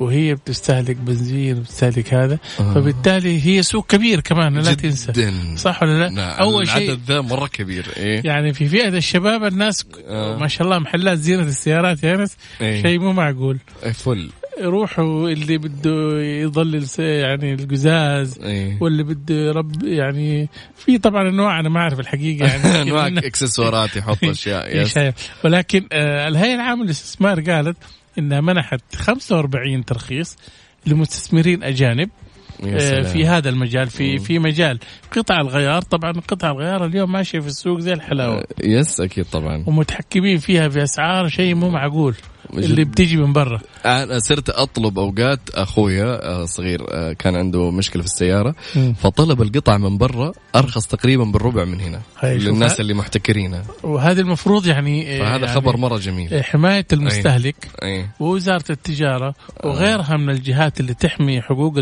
وهي 0.00 0.34
بتستهلك 0.34 0.96
بنزين 0.96 1.58
وبتستهلك 1.58 2.14
هذا 2.14 2.38
آه. 2.60 2.74
فبالتالي 2.74 3.46
هي 3.46 3.62
سوق 3.62 3.86
كبير 3.86 4.20
كمان 4.20 4.58
لا 4.58 4.74
تنسى 4.74 5.32
صح 5.56 5.82
ولا 5.82 5.98
لا؟ 5.98 6.08
نعم. 6.08 6.40
أول 6.40 6.68
شيء 6.68 6.84
العدد 6.88 7.00
ذا 7.08 7.20
مرة 7.20 7.46
كبير 7.46 7.86
إيه؟ 7.96 8.22
يعني 8.24 8.52
في 8.52 8.68
فئة 8.68 8.88
الشباب 8.88 9.44
الناس 9.44 9.86
آه. 10.08 10.38
ما 10.38 10.48
شاء 10.48 10.66
الله 10.66 10.78
محلات 10.78 11.18
زينه 11.18 11.42
السيارات 11.42 12.04
يا 12.04 12.16
ناس 12.16 12.36
إيه؟ 12.60 12.82
شيء 12.82 12.98
مو 12.98 13.12
معقول 13.12 13.58
إيه 13.84 13.92
فل 13.92 14.30
روحوا 14.60 15.28
اللي 15.28 15.58
بده 15.58 16.20
يظلل 16.22 16.86
يعني 16.98 17.54
القزاز 17.54 18.38
أيه. 18.38 18.78
واللي 18.80 19.02
بده 19.02 19.52
رب 19.52 19.84
يعني 19.84 20.48
في 20.76 20.98
طبعا 20.98 21.28
أنواع 21.28 21.60
أنا 21.60 21.68
ما 21.68 21.80
أعرف 21.80 22.00
الحقيقة 22.00 22.46
يعني 22.46 22.82
أنواع 22.82 23.06
اكسسوارات 23.06 23.96
يحط 23.96 24.24
أشياء 24.34 24.76
يس. 24.76 24.98
ولكن 25.44 25.86
آه 25.92 26.28
الهيئة 26.28 26.54
العامة 26.54 26.84
للاستثمار 26.84 27.40
قالت 27.40 27.76
إنها 28.18 28.40
منحت 28.40 28.96
45 28.96 29.84
ترخيص 29.84 30.36
لمستثمرين 30.86 31.62
أجانب 31.62 32.10
آه، 32.64 33.02
في 33.02 33.26
هذا 33.26 33.48
المجال 33.48 33.90
في 33.90 34.18
في 34.18 34.38
مجال 34.38 34.78
قطع 35.12 35.40
الغيار. 35.40 35.82
طبعا 35.82 36.12
قطع 36.12 36.50
الغيار 36.50 36.84
اليوم 36.84 37.12
ماشيه 37.12 37.40
في 37.40 37.46
السوق 37.46 37.78
زي 37.78 37.92
الحلاوة. 37.92 38.38
آه، 38.38 38.44
يس 38.64 39.00
أكيد 39.00 39.24
طبعا. 39.24 39.64
ومتحكمين 39.66 40.38
فيها 40.38 40.68
باسعار 40.68 41.28
شيء 41.28 41.54
مو 41.54 41.68
معقول. 41.68 42.14
اللي 42.54 42.84
بتيجي 42.84 43.16
من 43.16 43.32
برا. 43.32 43.60
أنا 43.84 44.18
صرت 44.18 44.50
أطلب 44.50 44.98
أوقات 44.98 45.40
أخويا 45.54 46.28
آه، 46.28 46.44
صغير 46.44 46.86
آه، 46.90 47.12
كان 47.12 47.36
عنده 47.36 47.70
مشكلة 47.70 48.02
في 48.02 48.08
السيارة 48.08 48.54
فطلب 49.00 49.42
القطع 49.42 49.76
من 49.76 49.98
برا 49.98 50.32
أرخص 50.56 50.86
تقريبا 50.86 51.24
بالربع 51.24 51.64
من 51.64 51.80
هنا 51.80 52.00
للناس 52.24 52.80
اللي 52.80 52.94
محتكرينها. 52.94 53.62
وهذا 53.82 54.20
المفروض 54.20 54.66
يعني 54.66 55.18
فهذا 55.18 55.46
يعني 55.46 55.60
خبر 55.60 55.76
مرة 55.76 55.98
جميل. 55.98 56.44
حماية 56.44 56.86
المستهلك 56.92 57.70
أي. 57.82 57.96
أي. 57.96 58.06
ووزارة 58.20 58.64
التجارة 58.70 59.34
وغيرها 59.64 60.16
من 60.16 60.30
الجهات 60.30 60.80
اللي 60.80 60.94
تحمي 60.94 61.42
حقوق 61.42 61.74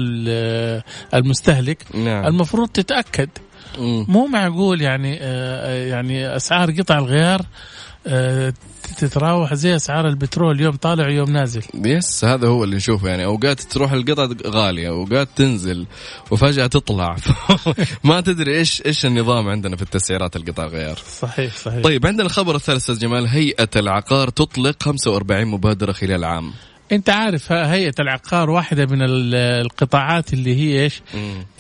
المستهلك. 1.14 1.78
نعم. 1.94 2.26
المفروض 2.26 2.68
تتأكد. 2.68 3.28
مو 4.09 4.26
معقول 4.26 4.81
يعني 4.81 5.18
آه، 5.20 5.87
يعني 5.87 6.37
أسعار 6.37 6.70
قطع 6.70 6.98
الغيار 6.98 7.46
تتراوح 8.96 9.55
زي 9.55 9.77
أسعار 9.77 10.09
البترول 10.09 10.61
يوم 10.61 10.77
طالع 10.77 11.11
يوم 11.11 11.31
نازل. 11.31 11.62
يس 11.74 12.24
هذا 12.24 12.48
هو 12.48 12.64
اللي 12.64 12.77
نشوفه. 12.77 13.09
يعني 13.09 13.24
أوقات 13.24 13.61
تروح 13.61 13.92
القطع 13.92 14.29
غالية 14.46 14.88
أوقات 14.88 15.29
تنزل 15.37 15.87
وفجأة 16.31 16.66
تطلع. 16.66 17.16
ما 18.05 18.20
تدري 18.20 18.59
إيش 18.59 18.83
إيش 18.87 19.07
النظام 19.07 19.48
عندنا 19.48 19.77
في 19.77 19.83
التسعيرات 19.83 20.37
القطع 20.37 20.66
غيار 20.66 20.98
صحيح 21.20 21.57
صحيح. 21.57 21.83
طيب 21.83 22.07
عندنا 22.07 22.27
الخبر 22.27 22.55
الثالث 22.55 22.79
أستاذ 22.81 22.98
جمال 22.98 23.27
هيئة 23.27 23.70
العقار 23.77 24.29
تطلق 24.29 24.83
45 24.83 25.44
مبادرة 25.46 25.92
خلال 25.92 26.24
عام. 26.24 26.53
انت 26.92 27.11
عارف 27.11 27.53
هيئة 27.53 27.94
العقار 28.01 28.51
واحدة 28.51 28.87
من 28.87 28.98
القطاعات 29.35 30.33
اللي 30.33 30.55
هي 30.57 30.83
إيش 30.83 31.03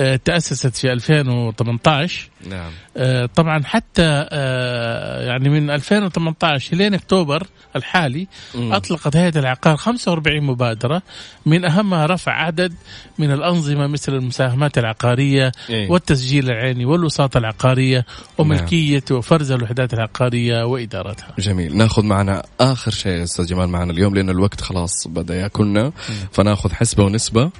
آه 0.00 0.16
تأسست 0.16 0.76
في 0.76 0.92
2018 0.92 2.30
نعم 2.46 2.72
آه 2.96 3.26
طبعا 3.26 3.64
حتى 3.64 4.26
آه 4.30 5.26
يعني 5.26 5.48
من 5.48 5.70
2018 5.70 6.76
لين 6.76 6.94
أكتوبر 6.94 7.46
الحالي 7.76 8.26
مم. 8.54 8.72
أطلقت 8.72 9.16
هيئة 9.16 9.38
العقار 9.38 9.76
45 9.76 10.40
مبادرة 10.44 11.02
من 11.46 11.64
أهمها 11.64 12.06
رفع 12.06 12.32
عدد 12.32 12.74
من 13.18 13.32
الأنظمة 13.32 13.86
مثل 13.86 14.14
المساهمات 14.14 14.78
العقارية 14.78 15.52
إيه؟ 15.70 15.90
والتسجيل 15.90 16.50
العيني 16.50 16.84
والوساطة 16.84 17.38
العقارية 17.38 18.06
وملكية 18.38 19.02
نعم. 19.10 19.18
وفرز 19.18 19.52
الوحدات 19.52 19.94
العقارية 19.94 20.64
وإدارتها. 20.64 21.34
جميل، 21.38 21.76
ناخذ 21.76 22.02
معنا 22.04 22.42
آخر 22.60 22.90
شيء 22.90 23.22
أستاذ 23.22 23.46
جمال 23.46 23.68
معنا 23.68 23.92
اليوم 23.92 24.14
لأن 24.14 24.30
الوقت 24.30 24.60
خلاص 24.60 25.06
بدأ 25.22 25.36
يأكلنا. 25.36 25.92
فناخذ 26.32 26.72
حسبة 26.72 27.04
ونسبة 27.04 27.50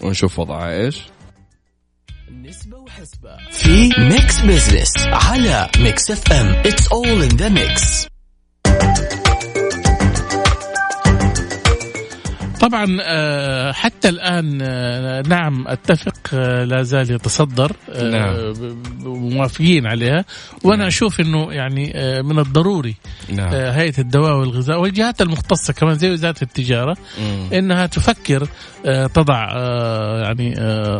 ونشوف 0.00 0.38
وضعها 0.38 0.72
إيش. 0.72 1.02
نسبة 2.42 2.78
وحسبة. 2.78 3.36
في 3.50 3.88
Mix 3.98 4.40
Business 4.40 4.92
على 4.98 5.70
Mix 5.78 6.10
FM 6.10 6.46
It's 6.46 6.88
all 6.88 7.22
in 7.22 7.28
the 7.28 7.48
mix 7.48 8.06
طبعا 12.64 12.98
آه، 13.02 13.72
حتى 13.72 14.08
الآن 14.08 14.58
آه، 14.62 15.22
نعم 15.28 15.68
أتفق 15.68 16.18
آه، 16.34 16.64
لا 16.64 16.82
زال 16.82 17.10
يتصدر 17.10 17.72
نعم. 18.02 18.54
موافقين 19.04 19.86
عليها 19.86 20.24
وأنا 20.64 20.76
نعم. 20.76 20.86
أشوف 20.86 21.20
إنه 21.20 21.52
يعني 21.52 21.92
من 22.22 22.38
الضروري 22.38 22.94
نعم. 23.32 23.54
هيئة 23.54 23.98
الدواء 23.98 24.36
والغذاء 24.36 24.80
والجهات 24.80 25.22
المختصة 25.22 25.72
كمان 25.72 25.94
زي 25.94 26.10
وزارة 26.10 26.36
التجارة 26.42 26.96
مم. 27.20 27.48
إنها 27.52 27.86
تفكر 27.86 28.48
تضع 29.14 29.52
يعني 30.22 30.54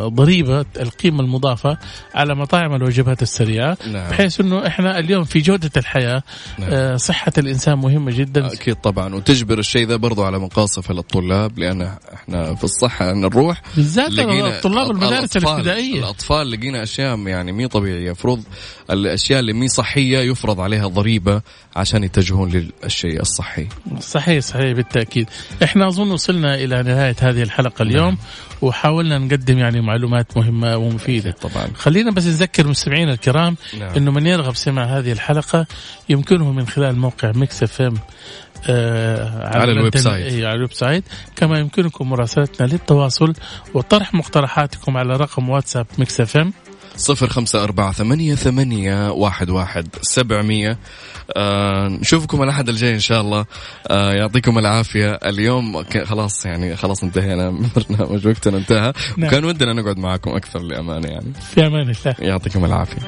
ضريبة 0.07 0.65
القيمة 0.79 1.19
المضافة 1.19 1.77
على 2.15 2.35
مطاعم 2.35 2.75
الوجبات 2.75 3.21
السريعة 3.21 3.77
نعم. 3.91 4.09
بحيث 4.09 4.41
إنه 4.41 4.67
إحنا 4.67 4.99
اليوم 4.99 5.23
في 5.23 5.39
جودة 5.39 5.71
الحياة 5.77 6.23
نعم. 6.59 6.97
صحة 6.97 7.33
الإنسان 7.37 7.77
مهمة 7.77 8.11
جدا 8.11 8.53
أكيد 8.53 8.75
طبعا 8.75 9.15
وتجبر 9.15 9.59
الشيء 9.59 9.87
ذا 9.87 9.95
برضو 9.95 10.23
على 10.23 10.39
مقاصف 10.39 10.91
للطلاب 10.91 11.54
لأن 11.57 11.97
إحنا 12.13 12.55
في 12.55 12.63
الصحة 12.63 13.13
نروح 13.13 13.61
بالذات 13.75 14.11
طلاب 14.63 14.91
المدارس 14.91 15.37
الابتدائية. 15.37 15.99
الأطفال 15.99 16.51
لقينا 16.51 16.83
أشياء 16.83 17.19
يعني 17.19 17.51
مي 17.51 17.67
طبيعية. 17.67 18.05
المفروض 18.05 18.43
الأشياء 18.89 19.39
اللي 19.39 19.53
مي 19.53 19.67
صحية 19.67 20.19
يفرض 20.19 20.59
عليها 20.59 20.87
ضريبة 20.87 21.41
عشان 21.75 22.03
يتجهون 22.03 22.71
للشيء 22.83 23.21
الصحي. 23.21 23.67
صحيح 23.99 24.39
صحيح 24.39 24.71
بالتأكيد. 24.71 25.29
إحنا 25.63 25.87
أظن 25.87 26.11
وصلنا 26.11 26.55
إلى 26.55 26.83
نهاية 26.83 27.15
هذه 27.19 27.41
الحلقة 27.41 27.83
اليوم 27.83 28.05
نعم. 28.05 28.17
وحاولنا 28.61 29.17
نقدم 29.17 29.57
يعني 29.57 29.81
معلومات 29.81 30.37
مهمة 30.37 30.77
ومفيدة. 30.77 31.31
طبعا. 31.31 31.67
خلينا 31.75 32.11
بس 32.11 32.25
نذكر 32.25 32.67
مستمعينا 32.67 33.13
الكرام 33.13 33.57
نعم. 33.79 33.95
إنه 33.95 34.11
من 34.11 34.27
يرغب 34.27 34.55
سمع 34.55 34.83
هذه 34.83 35.11
الحلقة 35.11 35.65
يمكنه 36.09 36.51
من 36.51 36.67
خلال 36.67 36.97
موقع 36.97 37.31
Mix 37.35 37.63
FM. 37.63 37.93
على, 38.69 39.61
على 39.61 39.71
ال 39.71 39.97
website. 39.97 40.33
على 40.33 40.53
ال 40.53 40.73
website. 40.73 41.03
كما 41.35 41.59
يمكنكم 41.59 42.09
مراسلتنا 42.09 42.67
للتواصل 42.67 43.33
وطرح 43.73 44.13
مقترحاتكم 44.13 44.97
على 44.97 45.17
رقم 45.17 45.49
واتساب 45.49 45.87
Mix 45.97 46.21
FM. 46.21 46.53
صفر 46.97 47.27
خمسة 47.29 47.63
أربعة 47.63 47.91
ثمانية, 47.91 48.35
ثمانية 48.35 49.11
واحد, 49.11 49.49
واحد 49.49 49.87
سبعمية. 50.01 50.77
آه 51.37 51.87
نشوفكم 51.87 52.43
الأحد 52.43 52.69
الجاي 52.69 52.93
إن 52.93 52.99
شاء 52.99 53.21
الله. 53.21 53.45
آه 53.87 54.11
يعطيكم 54.13 54.57
العافية. 54.57 55.11
اليوم 55.11 55.83
خلاص 56.03 56.45
يعني 56.45 56.75
خلاص 56.75 57.03
انتهينا. 57.03 57.51
من 57.51 57.69
برنامج 57.75 58.27
وقتنا 58.27 58.57
انتهى. 58.57 58.93
نعم. 59.17 59.27
وكان 59.27 59.45
ودنا 59.45 59.73
نقعد 59.73 59.97
معكم 59.97 60.31
أكثر 60.31 60.59
لأمانة 60.59 61.07
يعني. 61.07 61.33
في 61.53 61.65
أمان 61.67 61.89
الله. 61.89 62.15
يعطيكم 62.19 62.65
العافية. 62.65 63.01